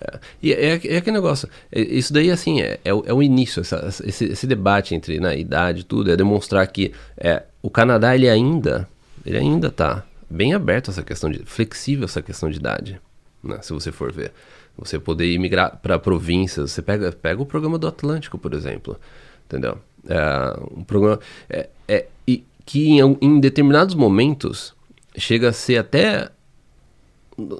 [0.00, 0.18] é.
[0.42, 3.60] E é, é aquele negócio, é- isso daí, assim, é, é, o, é o início,
[3.60, 8.14] essa- esse, esse debate entre né, idade e tudo, é demonstrar que é, o Canadá,
[8.14, 8.88] ele ainda,
[9.24, 13.00] ele ainda tá bem aberto a essa questão de, flexível essa questão de idade,
[13.42, 14.32] né, se você for ver.
[14.78, 18.98] Você poder imigrar para províncias, você pega, pega o programa do Atlântico, por exemplo,
[19.44, 19.76] entendeu?
[20.08, 24.72] É, um programa é, é, e, que em, em determinados momentos
[25.18, 26.30] chega a ser até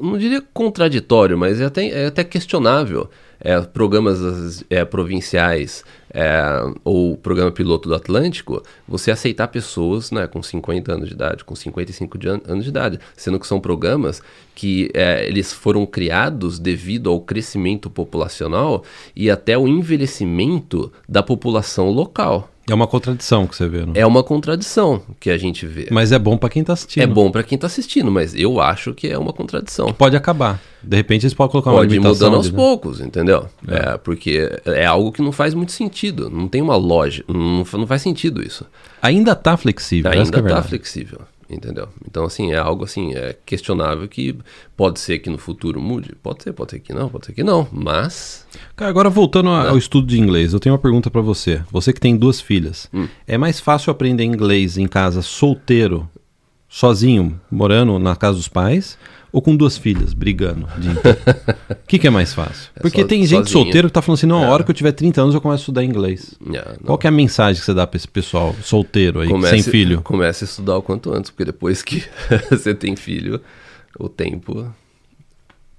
[0.02, 3.08] não diria contraditório, mas é até, é até questionável.
[3.42, 6.42] É, programas as- é, provinciais é,
[6.84, 11.56] ou programa piloto do Atlântico, você aceitar pessoas né, com 50 anos de idade, com
[11.56, 14.20] 55 de an- anos de idade, sendo que são programas
[14.54, 18.84] que é, eles foram criados devido ao crescimento populacional
[19.16, 22.49] e até o envelhecimento da população local.
[22.70, 23.92] É uma contradição que você vê, não?
[23.94, 25.88] É uma contradição que a gente vê.
[25.90, 27.02] Mas é bom pra quem tá assistindo.
[27.02, 29.92] É bom para quem está assistindo, mas eu acho que é uma contradição.
[29.92, 30.60] Pode acabar.
[30.82, 32.28] De repente eles podem colocar uma Pode ir limitação.
[32.28, 32.56] mudando aos né?
[32.56, 33.46] poucos, entendeu?
[33.68, 33.96] É.
[33.98, 36.30] porque é algo que não faz muito sentido.
[36.30, 37.30] Não tem uma lógica.
[37.32, 38.64] Não, não faz sentido isso.
[39.02, 40.10] Ainda tá flexível.
[40.10, 40.68] que Ainda é verdade.
[40.68, 41.88] flexível, entendeu?
[42.06, 44.36] Então, assim, é algo assim, é questionável que
[44.76, 46.14] pode ser que no futuro mude.
[46.22, 47.66] Pode ser, pode ser que não, pode ser que não.
[47.72, 48.46] Mas.
[48.76, 49.70] Cara, agora voltando a- Né?
[49.70, 51.62] ao estudo de inglês, eu tenho uma pergunta pra você.
[51.70, 53.08] Você que tem duas filhas, Hum.
[53.26, 56.08] é mais fácil aprender inglês em casa solteiro,
[56.68, 58.96] sozinho, morando na casa dos pais,
[59.32, 60.66] ou com duas filhas, brigando?
[61.70, 62.70] o que, que é mais fácil?
[62.76, 63.64] É Porque so- tem gente sozinho.
[63.64, 64.50] solteira que tá falando assim, não, a É.
[64.50, 66.34] hora que eu tiver 30 anos eu começo a estudar inglês.
[66.52, 66.76] é.
[66.84, 70.00] Qual que é a mensagem que você dá pra esse pessoal solteiro aí, sem filho?
[70.02, 72.02] Comece a estudar o quanto antes, porque depois que
[72.50, 73.40] você tem filho,
[73.98, 74.66] o tempo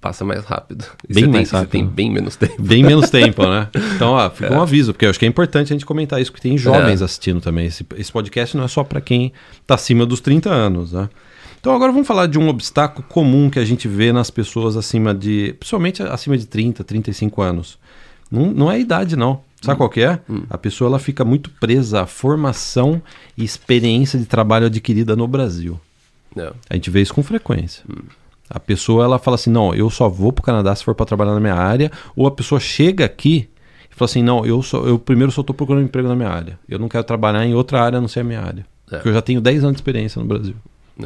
[0.00, 0.84] passa mais rápido.
[1.08, 1.70] E Bem você mais tem, rápido.
[1.70, 2.60] Você tem bem menos tempo.
[2.60, 3.68] Bem menos tempo, né?
[3.94, 6.32] Então, ó, fica um aviso, porque eu acho que é importante a gente comentar isso,
[6.32, 7.04] porque tem jovens É.
[7.04, 7.66] assistindo também.
[7.66, 9.32] Esse, esse podcast não é só para quem
[9.64, 11.08] tá acima dos 30 anos, né?
[11.62, 15.14] Então agora vamos falar de um obstáculo comum que a gente vê nas pessoas acima
[15.14, 17.78] de, principalmente acima de 30, 35 anos.
[18.28, 19.40] Não, não é a idade, não.
[19.60, 20.18] Sabe qual que é?
[20.50, 23.00] A pessoa ela fica muito presa à formação
[23.38, 25.80] e experiência de trabalho adquirida no Brasil.
[26.36, 26.52] É.
[26.68, 27.84] A gente vê isso com frequência.
[28.50, 31.34] A pessoa ela fala assim: não, eu só vou pro Canadá se for para trabalhar
[31.34, 31.92] na minha área.
[32.16, 33.48] Ou a pessoa chega aqui
[33.88, 36.58] e fala assim: não, eu, só, eu primeiro só estou procurando emprego na minha área.
[36.68, 38.66] Eu não quero trabalhar em outra área a não ser a minha área.
[38.90, 38.96] É.
[38.96, 40.56] Porque eu já tenho 10 anos de experiência no Brasil.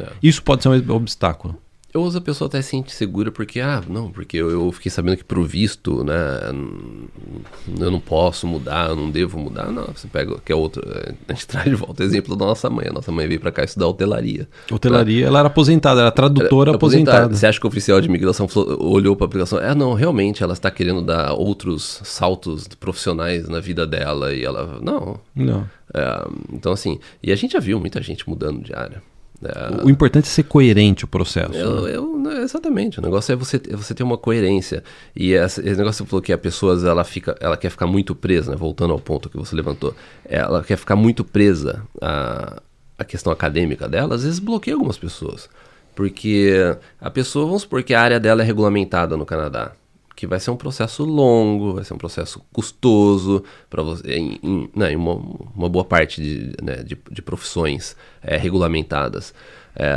[0.01, 0.09] É.
[0.21, 1.57] Isso pode ser um obstáculo.
[1.93, 4.91] Eu uso a pessoa até se sente segura porque, ah, não, porque eu, eu fiquei
[4.91, 6.13] sabendo que pro visto, né,
[7.79, 9.71] eu não posso mudar, eu não devo mudar.
[9.71, 12.45] Não, você pega, que é outro, eh, a gente traz de volta o exemplo da
[12.45, 12.87] nossa mãe.
[12.89, 14.47] A nossa mãe veio pra cá estudar hotelaria.
[14.69, 17.33] Hotelaria, ela era aposentada, era tradutora Era aposentada.
[17.33, 18.47] Você acha que o oficial de imigração
[18.79, 19.57] olhou pra aplicação?
[19.57, 24.77] É, não, realmente ela está querendo dar outros saltos profissionais na vida dela e ela,
[24.83, 25.19] não.
[25.33, 25.67] Não.
[25.93, 29.01] É, então, assim, e a gente já viu muita gente mudando de área.
[29.43, 31.53] É, O importante é ser coerente o processo.
[31.53, 31.95] Eu, né?
[31.95, 32.99] eu- exatamente.
[32.99, 34.83] O negócio é você, você ter uma coerência.
[35.15, 37.87] E essa- esse negócio que você falou que a pessoa ela, fica, ela quer ficar
[37.87, 38.57] muito presa, né?
[38.57, 39.93] voltando ao ponto que você levantou,
[40.25, 42.61] ela quer ficar muito presa à,
[42.97, 45.49] à questão acadêmica dela, às vezes bloqueia algumas pessoas.
[45.95, 46.53] Porque
[47.01, 49.71] a pessoa, vamos supor que a área dela é regulamentada no Canadá.
[50.17, 54.69] Que vai ser um processo longo, vai ser um processo custoso para você, em, em,
[54.75, 55.13] né, em uma,
[55.55, 59.31] uma boa parte de, né, de, de profissões é, regulamentadas.
[59.75, 59.93] É,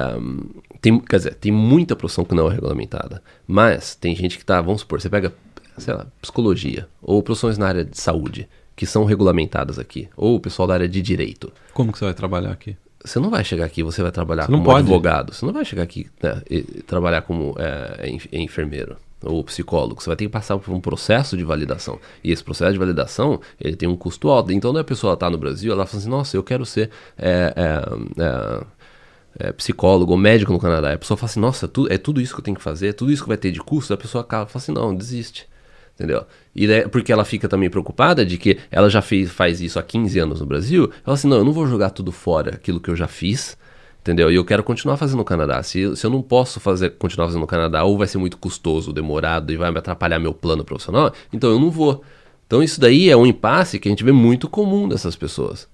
[0.83, 3.23] tem, quer dizer, tem muita profissão que não é regulamentada.
[3.47, 5.33] Mas tem gente que tá, vamos supor, você pega,
[5.79, 10.41] sei lá, psicologia, ou profissões na área de saúde, que são regulamentadas aqui, ou o
[10.41, 11.51] pessoal da área de direito.
[11.73, 12.77] Como que você vai trabalhar aqui?
[13.03, 14.81] Você não vai chegar aqui, você vai trabalhar Você não como pode.
[14.81, 15.33] advogado.
[15.33, 20.03] Você não vai chegar aqui né, e, e trabalhar como é, en- enfermeiro ou psicólogo.
[20.03, 21.99] Você vai ter que passar por um processo de validação.
[22.25, 24.53] E esse processo de validação, ele tem um custo alto.
[24.53, 27.53] Então, quando a pessoa está no Brasil, ela fala assim, nossa, eu quero ser é,
[27.57, 30.93] é, é, é, psicólogo ou médico no Canadá.
[30.93, 32.93] A pessoa fala assim, nossa, tu- é tudo isso que eu tenho que fazer, é
[32.93, 33.93] tudo isso que vai ter de custo.
[33.95, 35.47] A pessoa acaba fala assim, não, desiste.
[35.95, 36.25] Entendeu?
[36.55, 39.83] E daí- porque ela fica também preocupada de que ela já fez, faz isso há
[39.83, 40.85] 15 anos no Brasil.
[40.85, 43.57] Ela fala assim: não, eu não vou jogar tudo fora aquilo que eu já fiz.
[44.01, 44.31] Entendeu?
[44.31, 45.63] E eu quero continuar fazendo no Canadá.
[45.63, 48.39] Se, eu- se eu não posso fazer, continuar fazendo no Canadá, ou vai ser muito
[48.39, 52.03] custoso, demorado e vai me atrapalhar meu plano profissional, então eu não vou.
[52.47, 55.69] Então isso daí é um impasse que a gente vê muito comum dessas pessoas.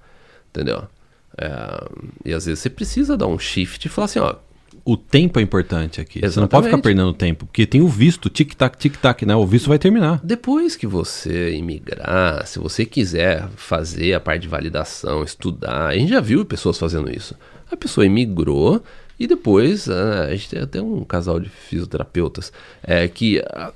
[0.51, 0.83] Entendeu?
[1.39, 1.85] É,
[2.25, 4.35] e às vezes você precisa dar um shift e falar assim: ó,
[4.85, 6.19] O tempo é importante aqui.
[6.21, 6.71] Você não pode Exatamente.
[6.71, 9.37] ficar perdendo tempo, porque tem o visto, tic-tac, tic-tac, né?
[9.37, 10.21] O visto vai terminar.
[10.25, 16.09] Depois que você imigrar, se você quiser fazer a parte de validação, estudar, a gente
[16.11, 17.35] já viu pessoas fazendo isso.
[17.71, 18.83] A pessoa imigrou
[19.19, 22.53] e depois ah, a gente tem até um casal de fisioterapeutas
[22.83, 23.73] é, que ah,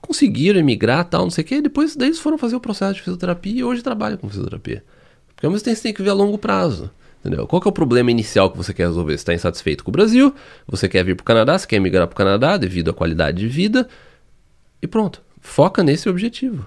[0.00, 2.94] conseguiram emigrar tal, não sei o que, e depois daí eles foram fazer o processo
[2.94, 4.84] de fisioterapia e hoje trabalham com fisioterapia.
[5.34, 6.90] Porque ao mesmo tempo você tem que ver a longo prazo.
[7.24, 7.46] Entendeu?
[7.46, 9.12] Qual é o problema inicial que você quer resolver?
[9.12, 10.34] Você está insatisfeito com o Brasil,
[10.66, 13.38] você quer vir para o Canadá, você quer migrar para o Canadá devido à qualidade
[13.38, 13.88] de vida,
[14.82, 15.22] e pronto.
[15.40, 16.66] Foca nesse objetivo.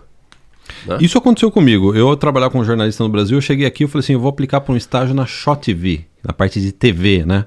[0.86, 0.98] Né?
[1.00, 1.96] Isso aconteceu comigo.
[1.96, 4.62] Eu trabalhava como jornalista no Brasil, eu cheguei aqui e falei assim, eu vou aplicar
[4.62, 7.46] para um estágio na Shot TV, na parte de TV, né?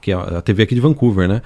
[0.00, 1.42] Que é a TV aqui de Vancouver, né?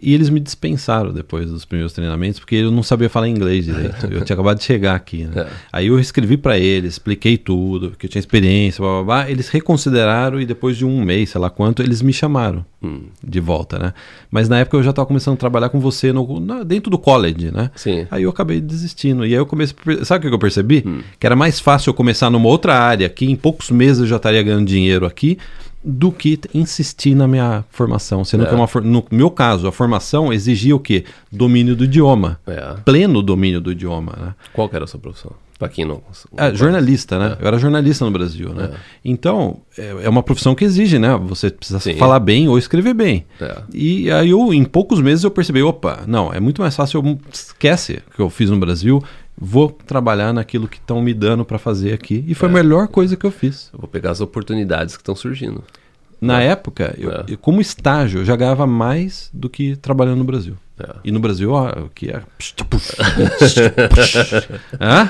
[0.00, 4.06] E eles me dispensaram depois dos primeiros treinamentos, porque eu não sabia falar inglês direito.
[4.10, 5.32] Eu tinha acabado de chegar aqui, né?
[5.42, 5.46] É.
[5.72, 9.30] Aí eu escrevi para eles, expliquei tudo, que eu tinha experiência, blá, blá, blá.
[9.30, 13.38] Eles reconsideraram e depois de um mês, sei lá quanto, eles me chamaram Hum, de
[13.38, 13.94] volta, né?
[14.30, 16.98] Mas na época eu já estava começando a trabalhar com você no, na- dentro do
[16.98, 17.70] college, né?
[17.76, 18.06] sim.
[18.10, 19.24] Aí eu acabei desistindo.
[19.24, 19.76] E aí eu comecei.
[20.04, 20.82] Sabe o que eu percebi?
[20.86, 21.00] Hum.
[21.20, 24.16] Que era mais fácil eu começar numa outra área, que em poucos meses eu já
[24.16, 25.38] estaria ganhando dinheiro aqui,
[25.84, 28.24] do que insistir na minha formação.
[28.24, 28.48] Sendo É.
[28.48, 31.04] que uma for- no meu caso, a formação exigia o quê?
[31.30, 32.38] Domínio do idioma.
[32.46, 32.74] É.
[32.84, 34.34] Pleno domínio do idioma, né?
[34.52, 35.32] Qual que era a sua profissão?
[35.58, 36.02] Pra quem não...
[36.36, 37.36] É, jornalista, né?
[37.38, 37.42] É.
[37.44, 38.70] Eu era jornalista no Brasil, né?
[38.72, 38.76] É.
[39.04, 41.16] Então, é é uma profissão que exige, né?
[41.24, 41.94] Você precisa Sim.
[41.94, 43.24] falar bem ou escrever bem.
[43.40, 43.62] É.
[43.72, 47.18] E aí eu, em poucos meses, eu percebi, opa, não, é muito mais fácil, eu
[47.32, 49.00] esquece o que eu fiz no Brasil,
[49.38, 52.24] vou trabalhar naquilo que estão me dando para fazer aqui.
[52.28, 52.54] E foi a É.
[52.54, 53.70] melhor coisa que eu fiz.
[53.72, 55.62] Eu vou pegar as oportunidades que estão surgindo.
[56.20, 56.48] Na É.
[56.48, 57.24] época, eu- É.
[57.28, 60.56] eu, como estágio, eu já ganhava mais do que trabalhando no Brasil.
[60.78, 60.88] É.
[61.04, 62.22] E no Brasil, ó, o que é.
[64.80, 65.08] Hã?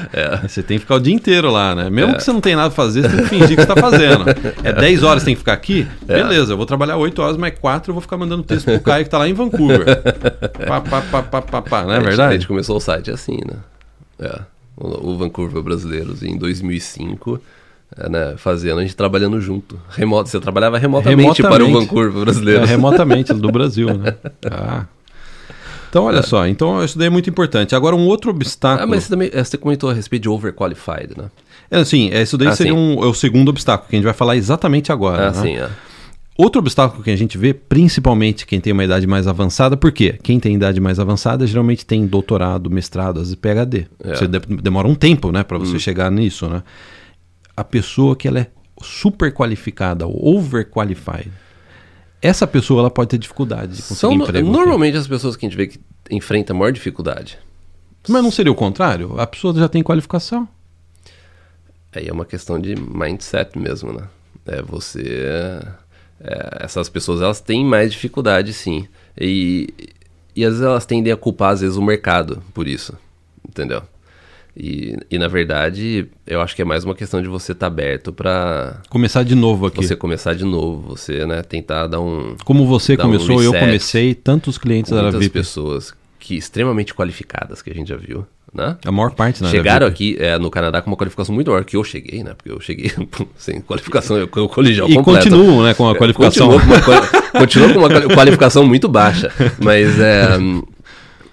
[0.49, 1.91] Você tem que ficar o dia inteiro lá, né?
[1.91, 2.15] Mesmo É.
[2.17, 4.25] que você não tenha nada pra fazer, você tem que fingir que você tá fazendo.
[4.65, 5.87] É 10 horas que tem que ficar aqui?
[6.05, 9.05] Beleza, eu vou trabalhar 8 horas, mais 4 eu vou ficar mandando texto pro Caio
[9.05, 9.85] que tá lá em Vancouver.
[10.67, 12.35] Pá, pá, pá, pá, pá, pá, não é A gente- A verdade?
[12.35, 13.57] gente começou o site assim, né?
[14.23, 14.41] É.
[14.77, 17.41] O, Vancouver Brasileiros em 2005,
[17.97, 18.35] é, né?
[18.39, 19.79] Fazendo, a gente trabalhando junto.
[19.91, 21.87] Remoto, você trabalhava remotamente, para o Remotamente.
[21.89, 22.69] Vancouver É, Brasileiros.
[22.71, 24.15] remotamente, do Brasil, né?
[24.51, 24.87] Ah.
[25.91, 27.75] Então, olha só, então isso daí é muito importante.
[27.75, 28.83] Agora, um outro obstáculo.
[28.83, 31.25] Ah, mas você também é, você comentou a respeito de overqualified, né?
[31.71, 32.79] É assim, é, isso daí Ah, seria sim.
[32.79, 35.29] um, é o segundo obstáculo, que a gente vai falar exatamente agora.
[35.29, 35.43] Ah, né?
[35.43, 35.69] sim, é.
[36.37, 40.19] Outro obstáculo que a gente vê, principalmente quem tem uma idade mais avançada, por quê?
[40.23, 43.87] Quem tem idade mais avançada geralmente tem doutorado, mestrado, às vezes PhD.
[44.03, 44.15] É.
[44.17, 46.63] Você de- demora um tempo, né, para você chegar nisso, né?
[47.55, 48.47] A pessoa que ela é
[48.83, 51.31] super qualificada, overqualified,
[52.23, 54.49] essa pessoa ela pode ter dificuldade de conseguir São no- emprego.
[54.49, 54.57] aqui.
[54.59, 55.79] normalmente as pessoas que a gente vê que
[56.11, 57.39] enfrentam a maior dificuldade.
[58.09, 59.21] Mas não seria o contrário?
[59.21, 60.49] A pessoa já tem qualificação.
[61.95, 64.05] Aí é uma questão de mindset mesmo, né?
[64.47, 65.61] É você.
[66.23, 68.87] É, essas pessoas elas têm mais dificuldade, sim.
[69.21, 69.69] E,
[70.35, 72.97] e às vezes elas tendem a culpar, às vezes, o mercado por isso.
[73.47, 73.83] Entendeu?
[74.57, 78.13] E, e na verdade, eu acho que é mais uma questão de você estar aberto
[78.13, 79.79] para Começar de novo aqui.
[79.79, 82.37] você começar de novo, você, né, tentar dar um.
[82.45, 85.31] Como você Dá um começou, eu comecei, tantos clientes da VIP.
[85.31, 88.77] pessoas que extremamente qualificadas que a gente já viu, né?
[88.85, 91.77] A maior parte na Chegaram aqui é, no Canadá com uma qualificação muito maior que
[91.77, 92.35] eu cheguei, né?
[92.35, 92.91] Porque eu cheguei
[93.37, 95.25] sem qualificação, eu, eu colegial E completo.
[95.31, 96.49] continuam, né, com a qualificação.
[97.39, 99.33] Continuou com uma, qualificação muito baixa.
[99.59, 100.29] Mas é,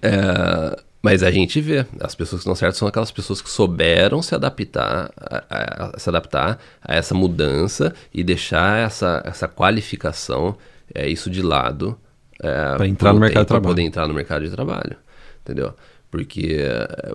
[0.01, 4.21] é, Mas a gente vê, as pessoas que estão certas são aquelas pessoas que souberam
[4.21, 10.55] se adaptar a, a- a- se adaptar a essa mudança e deixar essa, essa qualificação,
[10.93, 11.97] é, isso de lado.
[12.41, 13.75] É, Pra entrar no mercado de tempo, trabalho.
[13.75, 14.95] poder entrar no mercado de trabalho.
[15.43, 15.73] Entendeu?
[16.11, 17.13] Porque é,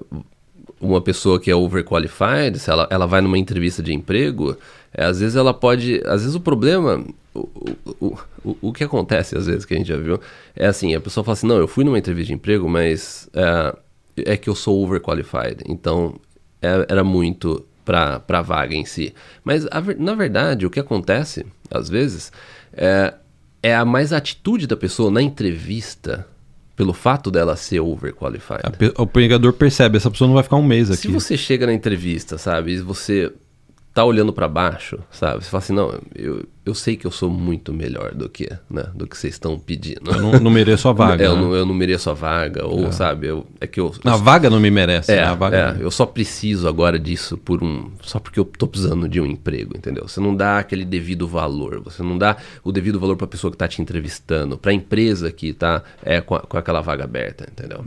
[0.81, 4.57] uma pessoa que é overqualified, se ela, ela vai numa entrevista de emprego,
[4.93, 6.01] é, às vezes ela pode.
[6.07, 7.05] Às vezes o problema.
[7.35, 7.49] O,
[8.01, 10.21] o, o, o que acontece, às vezes, que a gente já viu,
[10.55, 13.77] é assim: a pessoa fala assim, não, eu fui numa entrevista de emprego, mas é,
[14.33, 15.65] é que eu sou overqualified.
[15.67, 16.15] Então,
[16.63, 19.13] é- era muito pra, pra vaga em si.
[19.43, 22.31] Mas, a na verdade, o que acontece, às vezes,
[22.73, 23.15] é,
[23.63, 26.27] é a mais atitude da pessoa na entrevista,
[26.77, 28.77] pelo fato dela ser overqualified.
[28.79, 31.09] Pe- O pregador percebe, essa pessoa não vai ficar um mês Se aqui.
[31.09, 33.33] você chega na entrevista, sabe, e você
[33.95, 37.31] tá olhando pra baixo, sabe, você fala assim, não, eu, eu sei que eu sou
[37.31, 40.11] muito melhor do que, né, do que vocês estão pedindo.
[40.11, 41.23] Eu não, não mereço a vaga.
[41.23, 41.41] É, eu, né?
[41.43, 43.95] não, eu não mereço a vaga, ou, sabe, eu, é que eu...
[44.05, 45.13] A vaga não me merece.
[45.13, 45.23] é, né?
[45.23, 47.91] A vaga é, eu só preciso agora disso por um.
[48.03, 50.09] Só porque eu tô precisando de um emprego, entendeu?
[50.09, 53.57] Você não dá aquele devido valor, você não dá o devido valor pra pessoa que
[53.57, 57.85] tá te entrevistando, pra empresa que tá é, com, a- com aquela vaga aberta, entendeu?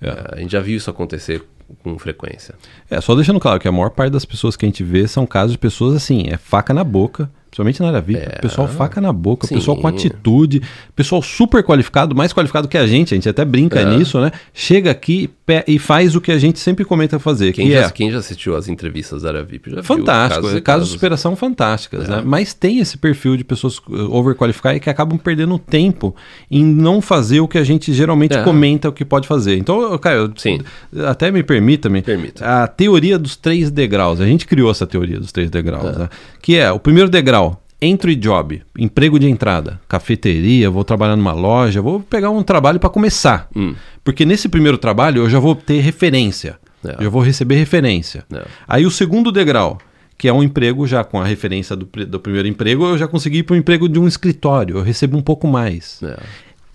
[0.00, 1.44] É, a gente já viu isso acontecer
[1.82, 2.54] com frequência.
[2.90, 5.26] É, só deixando claro que a maior parte das pessoas que a gente vê são
[5.26, 8.18] casos de pessoas assim, é faca na boca, principalmente na área VIP.
[8.22, 8.38] É.
[8.40, 9.56] Pessoal faca na boca, Sim.
[9.56, 10.62] pessoal com atitude,
[10.96, 13.84] pessoal super qualificado, mais qualificado que a gente, a gente até brinca É.
[13.84, 14.32] nisso, né?
[14.54, 15.28] Chega aqui
[15.66, 18.18] e faz o que a gente sempre comenta fazer, Quem que já, é quem já
[18.18, 22.08] assistiu às entrevistas da área VIP já viu fantástico, casos é casos de superação fantásticas,
[22.08, 22.16] É.
[22.16, 22.22] né?
[22.24, 26.16] Mas tem esse perfil de pessoas uh, overqualificadas que acabam perdendo tempo
[26.50, 28.42] em não fazer o que a gente geralmente É.
[28.42, 29.58] comenta o que pode fazer.
[29.58, 30.60] Então, Caio, Sim.
[31.06, 32.46] até me permita-me, Permita.
[32.46, 34.22] a teoria dos três degraus.
[34.22, 35.98] A gente criou essa teoria dos três degraus, É.
[35.98, 36.08] né?
[36.40, 37.41] Que é o primeiro degrau,
[37.82, 42.88] entry job, emprego de entrada, cafeteria, vou trabalhar numa loja, vou pegar um trabalho para
[42.88, 43.48] começar.
[43.54, 43.74] Hum.
[44.04, 47.02] Porque nesse primeiro trabalho eu já vou ter referência, É.
[47.02, 48.24] já vou receber referência.
[48.32, 48.44] É.
[48.68, 49.78] Aí o segundo degrau,
[50.16, 53.38] que é um emprego já com a referência do, do primeiro emprego, eu já consegui
[53.38, 56.00] ir para o emprego de um escritório, eu recebo um pouco mais.
[56.02, 56.16] É.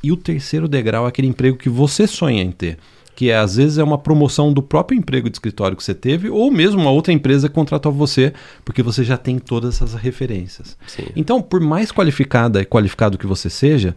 [0.04, 2.78] E o terceiro degrau é aquele emprego que você sonha em ter.
[3.18, 6.30] Que é, às vezes é uma promoção do próprio emprego de escritório que você teve,
[6.30, 8.32] ou mesmo uma outra empresa contratou você,
[8.64, 10.78] porque você já tem todas essas referências.
[10.86, 11.08] Sim.
[11.16, 13.96] Então, por mais qualificada e qualificado que você seja,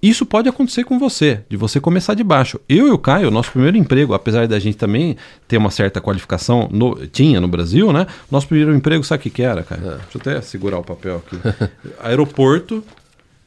[0.00, 2.60] isso pode acontecer com você, de você começar de baixo.
[2.68, 5.16] Eu e o Caio, nosso primeiro emprego, apesar da gente também
[5.48, 8.06] ter uma certa qualificação, no- tinha no Brasil, né?
[8.30, 9.80] Nosso primeiro emprego, sabe o que, que era, Caio?
[9.82, 11.36] Deixa eu até segurar o papel aqui.
[12.00, 12.84] Aeroporto,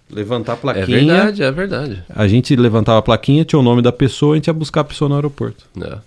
[0.10, 0.86] levantar a É plaquinha.
[0.98, 2.04] verdade, é verdade.
[2.10, 4.84] A gente levantava a plaquinha, tinha o nome da pessoa, a gente ia buscar a
[4.86, 5.66] pessoa no aeroporto.
[5.82, 5.98] É.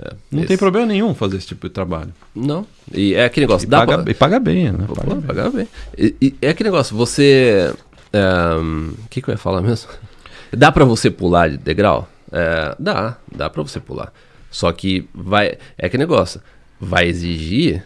[0.00, 0.14] É.
[0.32, 2.12] Não Esse- tem problema nenhum fazer esse tipo de trabalho.
[2.34, 2.66] Não.
[2.92, 3.66] E é aquele negócio.
[3.66, 4.84] E dá paga, pra- e paga bem, né?
[4.86, 5.20] Pô, Paga bem.
[5.22, 5.68] pagar bem.
[5.96, 7.72] E, e é aquele negócio, você.
[8.12, 9.88] é, O que, que eu ia falar mesmo?
[10.52, 12.08] Dá pra você pular de degrau?
[12.30, 14.12] É, dá, dá pra você pular.
[14.50, 15.56] Só que vai.
[15.78, 16.40] É aquele negócio.
[16.80, 17.84] Vai exigir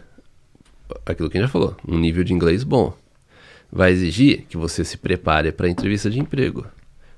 [1.04, 2.92] aquilo que a gente já falou, um nível de inglês bom.
[3.76, 6.66] Vai exigir que você se prepare para entrevista de emprego.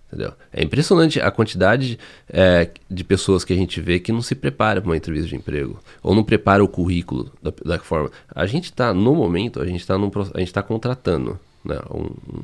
[0.09, 0.33] Entendeu?
[0.53, 1.99] É impressionante a quantidade
[2.31, 5.37] é, de pessoas que a gente vê que não se prepara para uma entrevista de
[5.37, 5.79] emprego.
[6.03, 8.11] Ou não prepara o currículo da, da forma.
[8.35, 11.39] A gente está, no momento, a gente está a gente tá contratando.
[11.65, 12.43] Né, um, um-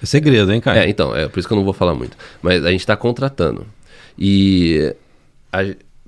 [0.00, 0.78] É segredo, hein, Caio?
[0.80, 2.16] é, então, é por isso que eu não vou falar muito.
[2.40, 3.66] Mas a gente está contratando.
[4.16, 4.94] E
[5.52, 5.64] a-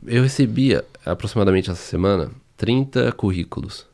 [0.07, 3.87] eu recebia aproximadamente essa semana 30 currículos.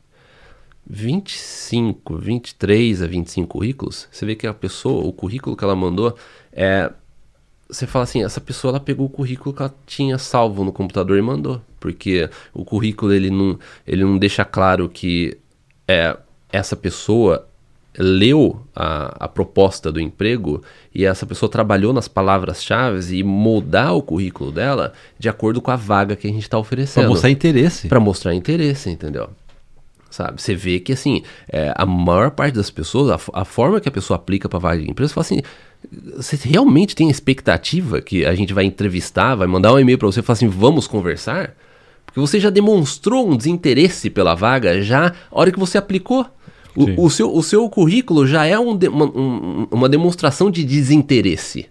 [0.93, 4.09] 25, 23 a 25 currículos.
[4.11, 6.13] Você vê que a pessoa, o currículo que ela mandou
[6.51, 6.91] é.
[7.69, 11.17] Você fala assim, essa pessoa ela pegou o currículo que ela tinha salvo no computador
[11.17, 11.61] e mandou.
[11.79, 15.37] Porque o currículo ele não, ele não deixa claro que
[15.87, 16.17] é,
[16.51, 17.47] essa pessoa
[17.97, 20.61] leu a, a proposta do emprego
[20.93, 25.75] e essa pessoa trabalhou nas palavras-chave e moldar o currículo dela de acordo com a
[25.75, 27.03] vaga que a gente está oferecendo.
[27.03, 27.87] Para mostrar interesse.
[27.87, 29.29] Para mostrar interesse, entendeu?
[30.11, 30.41] Sabe?
[30.41, 33.91] Você vê que, assim, é, a maior parte das pessoas, a, a forma que a
[33.91, 35.41] pessoa aplica para vaga de emprego, você fala assim,
[36.17, 40.19] você realmente tem expectativa que a gente vai entrevistar, vai mandar um e-mail para você
[40.19, 41.55] e falar assim, vamos conversar?
[42.05, 46.25] Porque você já demonstrou um desinteresse pela vaga já a hora que você aplicou.
[46.75, 50.63] O, o, seu, o seu currículo já é um de, uma, um, uma demonstração de
[50.65, 51.67] desinteresse.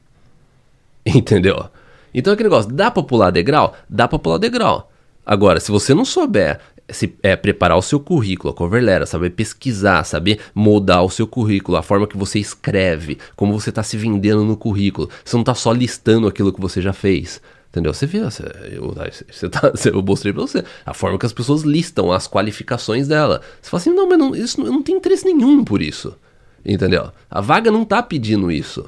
[1.05, 1.66] Entendeu?
[2.12, 3.74] Então aquele negócio, dá pra pular degrau?
[3.88, 4.91] Dá pra pular degrau.
[5.24, 6.59] Agora, se você não souber
[6.93, 11.26] se, é, preparar o seu currículo, a cover letter, saber pesquisar, saber moldar o seu
[11.26, 15.43] currículo, a forma que você escreve, como você está se vendendo no currículo, você não
[15.43, 17.41] está só listando aquilo que você já fez.
[17.70, 17.95] Entendeu?
[17.95, 18.93] Você viu, você, eu,
[19.30, 23.41] você tá, eu mostrei pra você a forma que as pessoas listam as qualificações dela.
[23.62, 26.16] Você fala assim, não, mas não, isso, eu não tenho interesse nenhum por isso.
[26.64, 27.12] Entendeu?
[27.30, 28.84] A vaga não tá pedindo isso.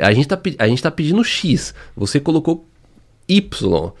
[0.00, 1.74] A gente tá, a gente tá pedindo X.
[1.96, 2.66] Você colocou
[3.26, 3.92] Y.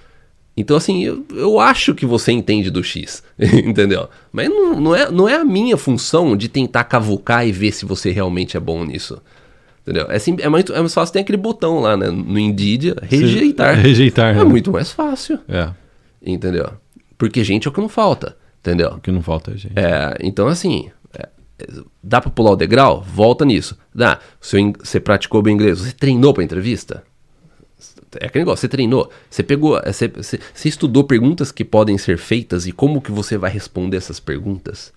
[0.60, 4.08] Então, assim, eu, eu acho que você entende do X, entendeu?
[4.32, 7.86] Mas não, não, é, não é a minha função de tentar cavucar e ver se
[7.86, 9.22] você realmente é bom nisso.
[9.82, 10.06] Entendeu?
[10.10, 12.10] É, sim, é, muito, é mais fácil, tem aquele botão lá, né?
[12.10, 13.76] No Indeed, rejeitar.
[13.76, 14.44] Se, rejeitar, É né?
[14.44, 15.38] muito mais fácil.
[15.48, 15.70] É.
[16.20, 16.68] Entendeu?
[17.16, 18.94] Porque gente é o que não falta, entendeu?
[18.96, 19.78] O que não falta é gente.
[19.78, 21.28] É, então assim, é,
[22.02, 23.00] dá pra pular o degrau?
[23.00, 23.78] Volta nisso.
[23.94, 24.18] Dá.
[24.40, 27.04] Você, você praticou bem inglês, você treinou pra entrevista?
[28.20, 31.98] É aquele negócio, você treinou, você pegou, é, você, você, você estudou perguntas que podem
[31.98, 34.92] ser feitas e como que você vai responder essas perguntas?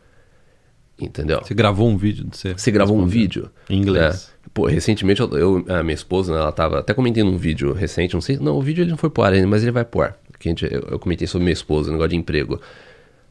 [1.00, 1.42] Entendeu?
[1.44, 2.54] Você gravou um vídeo de você?
[2.54, 3.50] Você gravou um vídeo?
[3.70, 4.32] Em inglês.
[4.38, 4.50] É.
[4.54, 8.14] Pô, recentemente eu, eu, a minha esposa, né, ela tava até comentando um vídeo recente,
[8.14, 10.02] não sei, não, o vídeo ele não foi pro ar ainda, mas ele vai pro
[10.02, 10.18] ar.
[10.40, 12.60] Que a gente, eu, eu comentei sobre minha esposa, negócio de emprego.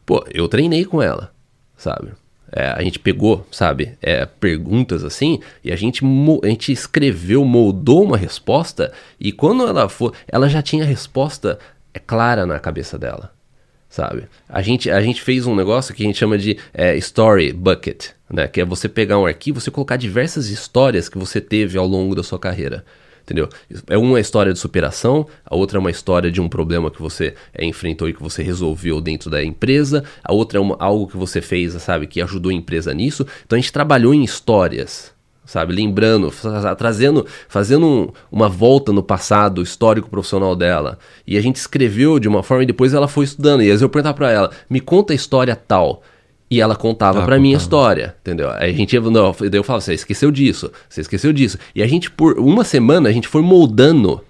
[0.04, 1.32] Pô, eu treinei com ela,
[1.76, 2.10] sabe?
[2.52, 6.02] É, a gente pegou, sabe, é, perguntas assim, e a gente,
[6.42, 11.58] a gente escreveu, moldou uma resposta, e quando ela for, ela já tinha a resposta
[11.94, 13.32] é, clara na cabeça dela
[13.90, 14.28] sabe?
[14.48, 18.10] A gente, a gente fez um negócio que a gente chama de é, Story Bucket,
[18.32, 18.46] né?
[18.46, 22.14] Que é você pegar um arquivo, você colocar diversas histórias que você teve ao longo
[22.14, 22.84] da sua carreira.
[23.30, 23.48] Entendeu?
[23.86, 27.32] É uma história de superação, a outra é uma história de um problema que você
[27.54, 31.16] é, enfrentou e que você resolveu dentro da empresa, a outra é uma, algo que
[31.16, 33.24] você fez, sabe, que ajudou a empresa nisso.
[33.46, 35.12] Então a gente trabalhou em histórias,
[35.44, 35.72] sabe?
[35.72, 36.32] Lembrando,
[36.76, 40.98] trazendo, fazendo um, uma volta no passado histórico profissional dela.
[41.24, 43.60] E a gente escreveu de uma forma e depois ela foi estudando.
[43.60, 46.02] E às vezes eu perguntava para ela, me conta a história tal.
[46.50, 48.50] E ela contava ah, para mim a história, entendeu?
[48.50, 51.56] Aí a gente ia, não, daí eu falava, você esqueceu disso, você esqueceu disso.
[51.74, 54.20] E a gente, por uma semana, a gente foi moldando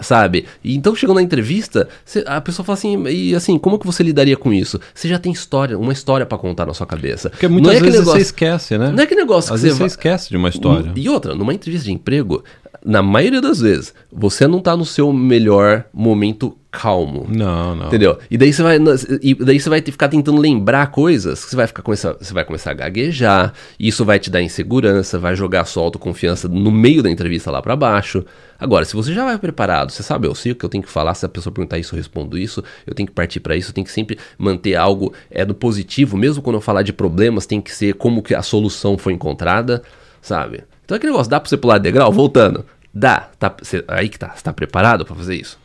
[0.00, 0.46] sabe?
[0.64, 4.02] E então chegou na entrevista, cê, a pessoa fala assim, e assim, como que você
[4.02, 4.80] lidaria com isso?
[4.94, 7.30] Você já tem história, uma história para contar na sua cabeça.
[7.30, 8.90] Porque muitas não é vezes negócio, você esquece, né?
[8.90, 10.92] Não é aquele negócio Às que vezes você, você esquece de uma história.
[10.94, 12.42] E outra, numa entrevista de emprego,
[12.84, 17.26] na maioria das vezes, você não tá no seu melhor momento calmo.
[17.28, 17.86] Não, não.
[17.86, 18.18] Entendeu?
[18.30, 18.78] E daí você vai,
[19.20, 22.44] e daí você vai ficar tentando lembrar coisas, que você vai ficar começar, você vai
[22.44, 27.02] começar a gaguejar, isso vai te dar insegurança, vai jogar a sua autoconfiança no meio
[27.02, 28.24] da entrevista lá para baixo.
[28.58, 30.90] Agora, se você já vai preparado, você sabe, eu sei o que eu tenho que
[30.90, 33.70] falar, se a pessoa perguntar isso, eu respondo isso, eu tenho que partir para isso,
[33.70, 37.44] eu tenho que sempre manter algo é do positivo, mesmo quando eu falar de problemas,
[37.44, 39.82] tem que ser como que a solução foi encontrada,
[40.22, 40.64] sabe?
[40.84, 42.12] Então aquele negócio, dá pra você pular de degrau?
[42.12, 42.64] Voltando.
[42.92, 43.28] Dá.
[43.38, 44.32] Tá, cê, aí que tá.
[44.34, 45.58] Você tá preparado para fazer isso?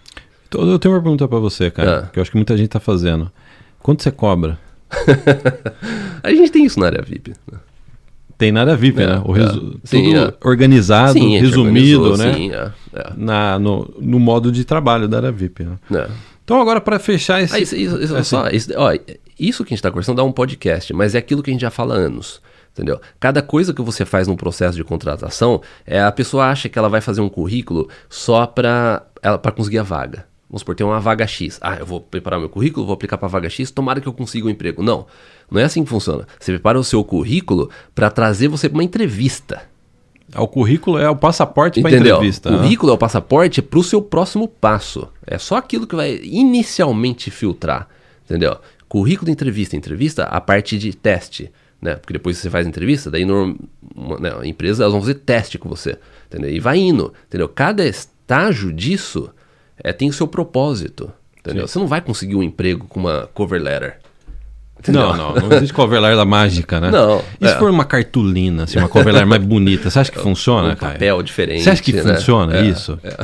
[0.48, 2.08] Então, eu tenho uma pergunta para você, cara, ah.
[2.08, 3.30] que eu acho que muita gente tá fazendo.
[3.80, 4.58] Quanto você cobra?
[6.24, 7.34] a gente tem isso na área VIP.
[7.52, 7.60] Né?
[8.38, 9.22] Tem na área VIP, é, né?
[9.26, 9.80] O resu...
[9.84, 9.88] é.
[9.88, 10.48] Sim, tudo é.
[10.48, 12.34] organizado, sim, resumido, né?
[12.34, 13.14] Sim, é, é.
[13.18, 15.64] Na, no, no modo de trabalho da área VIP.
[15.64, 15.78] Né?
[15.94, 16.08] É.
[16.46, 17.54] Então, agora, para fechar esse.
[17.54, 18.30] Ah, isso, isso, isso, assim.
[18.30, 18.94] só, isso, ó,
[19.38, 21.62] isso que a gente está conversando dá um podcast, mas é aquilo que a gente
[21.62, 22.40] já fala há anos.
[22.78, 23.02] Entendeu?
[23.20, 26.88] Cada coisa que você faz no processo de contratação, é, a pessoa acha que ela
[26.88, 29.02] vai fazer um currículo só para
[29.56, 30.28] conseguir a vaga.
[30.48, 31.58] Vamos supor, tem uma vaga X.
[31.60, 34.46] Ah, eu vou preparar meu currículo, vou aplicar para vaga X, tomara que eu consiga
[34.46, 34.84] um emprego.
[34.84, 35.08] Não,
[35.50, 36.28] não é assim que funciona.
[36.40, 39.64] Você prepara o seu currículo para trazer você para uma entrevista.
[40.32, 42.54] Ah, o currículo é o passaporte para entrevista.
[42.54, 45.08] O currículo é o passaporte para o seu próximo passo.
[45.26, 47.88] É só aquilo que vai inicialmente filtrar.
[48.24, 48.56] Entendeu?
[48.88, 49.76] Currículo de entrevista.
[49.76, 51.52] Entrevista, a parte de teste
[51.82, 51.96] né?
[51.96, 53.56] Porque depois você faz entrevista, daí norm,
[54.20, 55.98] né, a empresa elas vão fazer teste com você,
[56.28, 56.50] entendeu?
[56.50, 57.48] E vai indo, entendeu?
[57.48, 59.30] Cada estágio disso
[59.84, 61.68] é, tem o seu propósito, entendeu?
[61.68, 61.74] Sim.
[61.74, 64.00] Você não vai conseguir um emprego com uma cover letter.
[64.80, 65.02] Entendeu?
[65.16, 66.92] Não, não, não existe cover letter da mágica, né?
[66.92, 67.24] Não.
[67.42, 67.58] E se é.
[67.58, 70.94] for uma cartolina, assim, uma cover letter mais bonita, você acha que funciona, um cara?
[70.94, 71.64] papel diferente.
[71.64, 72.16] Você acha que né?
[72.16, 73.00] funciona é, isso?
[73.04, 73.18] É.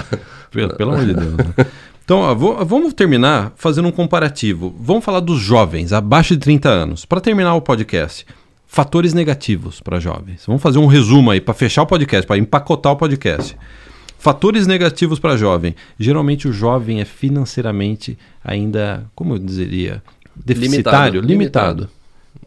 [0.50, 1.34] Pelo, pelo amor de Deus.
[1.34, 1.66] Né?
[2.04, 4.76] Então, ó, vou, vamos terminar fazendo um comparativo.
[4.78, 8.26] Vamos falar dos jovens, abaixo de 30 anos, para terminar o podcast.
[8.74, 10.46] Fatores negativos para jovens.
[10.48, 13.56] Vamos fazer um resumo aí para fechar o podcast, para empacotar o podcast.
[14.18, 15.76] Fatores negativos para jovem.
[16.00, 20.02] Geralmente o jovem é financeiramente ainda, como eu dizeria,
[20.36, 21.82] deficitário, limitado.
[21.84, 21.90] limitado.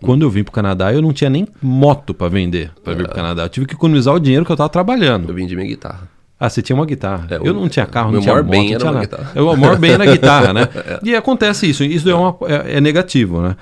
[0.01, 3.05] Quando eu vim para o Canadá, eu não tinha nem moto para vender para vir
[3.05, 3.15] para o é.
[3.15, 3.43] Canadá.
[3.45, 5.29] Eu tive que economizar o dinheiro que eu estava trabalhando.
[5.29, 6.09] Eu vendi minha guitarra.
[6.41, 7.29] Ah, você tinha uma guitarra.
[7.31, 9.07] É, eu não tinha carro, não tinha moto, bem não tinha nada.
[9.07, 9.33] Guitarra.
[9.33, 10.69] Eu, o maior bem era guitarra, né?
[10.75, 11.01] é.
[11.05, 11.85] E acontece isso.
[11.85, 13.55] Isso é, uma, é, é negativo, né?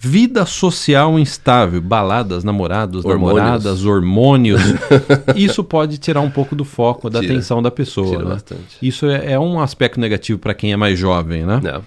[0.00, 3.36] Vida social instável, baladas, namorados, hormônios.
[3.36, 4.60] namoradas, hormônios.
[5.34, 7.32] isso pode tirar um pouco do foco, da Tira.
[7.32, 8.10] atenção da pessoa.
[8.10, 8.30] Tira né?
[8.30, 8.78] bastante.
[8.80, 11.60] Isso é, é, um aspecto negativo para quem é mais jovem, né?
[11.64, 11.80] É.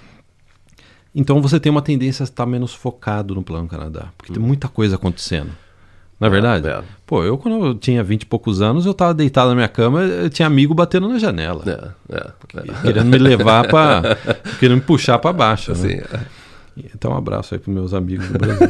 [1.16, 4.36] Então você tem uma tendência a estar menos focado no Plano Canadá, porque hum.
[4.36, 5.52] tem muita coisa acontecendo.
[6.20, 6.68] Não é verdade?
[6.68, 6.84] É, é.
[7.06, 10.02] Pô, eu quando eu tinha 20 e poucos anos, eu tava deitado na minha cama,
[10.02, 11.64] eu tinha amigo batendo na janela.
[11.66, 12.82] É, é, é.
[12.82, 14.18] querendo me levar para
[14.60, 15.72] querendo me puxar para baixo.
[15.72, 16.04] Assim, né?
[16.78, 18.68] Então um abraço aí pros meus amigos do Brasil.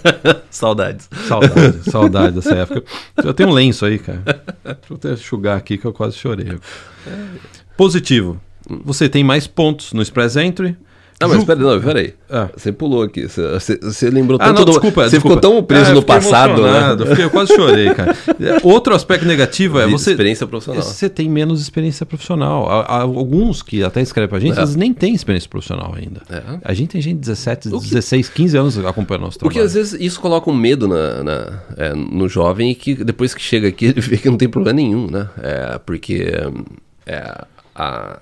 [0.50, 1.08] Saudades.
[1.26, 2.84] Saudades, saudades dessa época.
[3.22, 4.22] Eu tenho um lenço aí, cara.
[4.64, 6.58] Deixa eu até enxugar aqui que eu quase chorei.
[7.76, 8.40] Positivo.
[8.84, 10.76] Você tem mais pontos no Express Entry
[11.20, 12.14] não, mas peraí, não, peraí.
[12.28, 12.48] Ah.
[12.56, 13.28] Você pulou aqui.
[13.28, 14.50] Você, você lembrou tanto.
[14.50, 15.10] Ah, não, desculpa, do...
[15.10, 15.36] Você desculpa.
[15.36, 16.96] ficou tão preso ah, no passado, né?
[16.98, 18.16] Eu, fiquei, eu quase chorei, cara.
[18.62, 20.10] Outro aspecto negativo é você.
[20.10, 20.82] Experiência profissional.
[20.82, 22.68] Você tem menos experiência profissional.
[22.68, 24.62] Alguns que até escrevem pra gente, é.
[24.62, 26.22] eles nem têm experiência profissional ainda.
[26.28, 26.42] É.
[26.64, 27.88] A gente tem gente de 17, que...
[27.90, 29.54] 16, 15 anos acompanhando nosso trabalho.
[29.54, 33.34] Porque às vezes isso coloca um medo na, na é, no jovem e que depois
[33.34, 35.28] que chega aqui ele vê que não tem problema nenhum, né?
[35.40, 36.32] É, porque.
[37.06, 37.44] É,
[37.74, 38.20] a,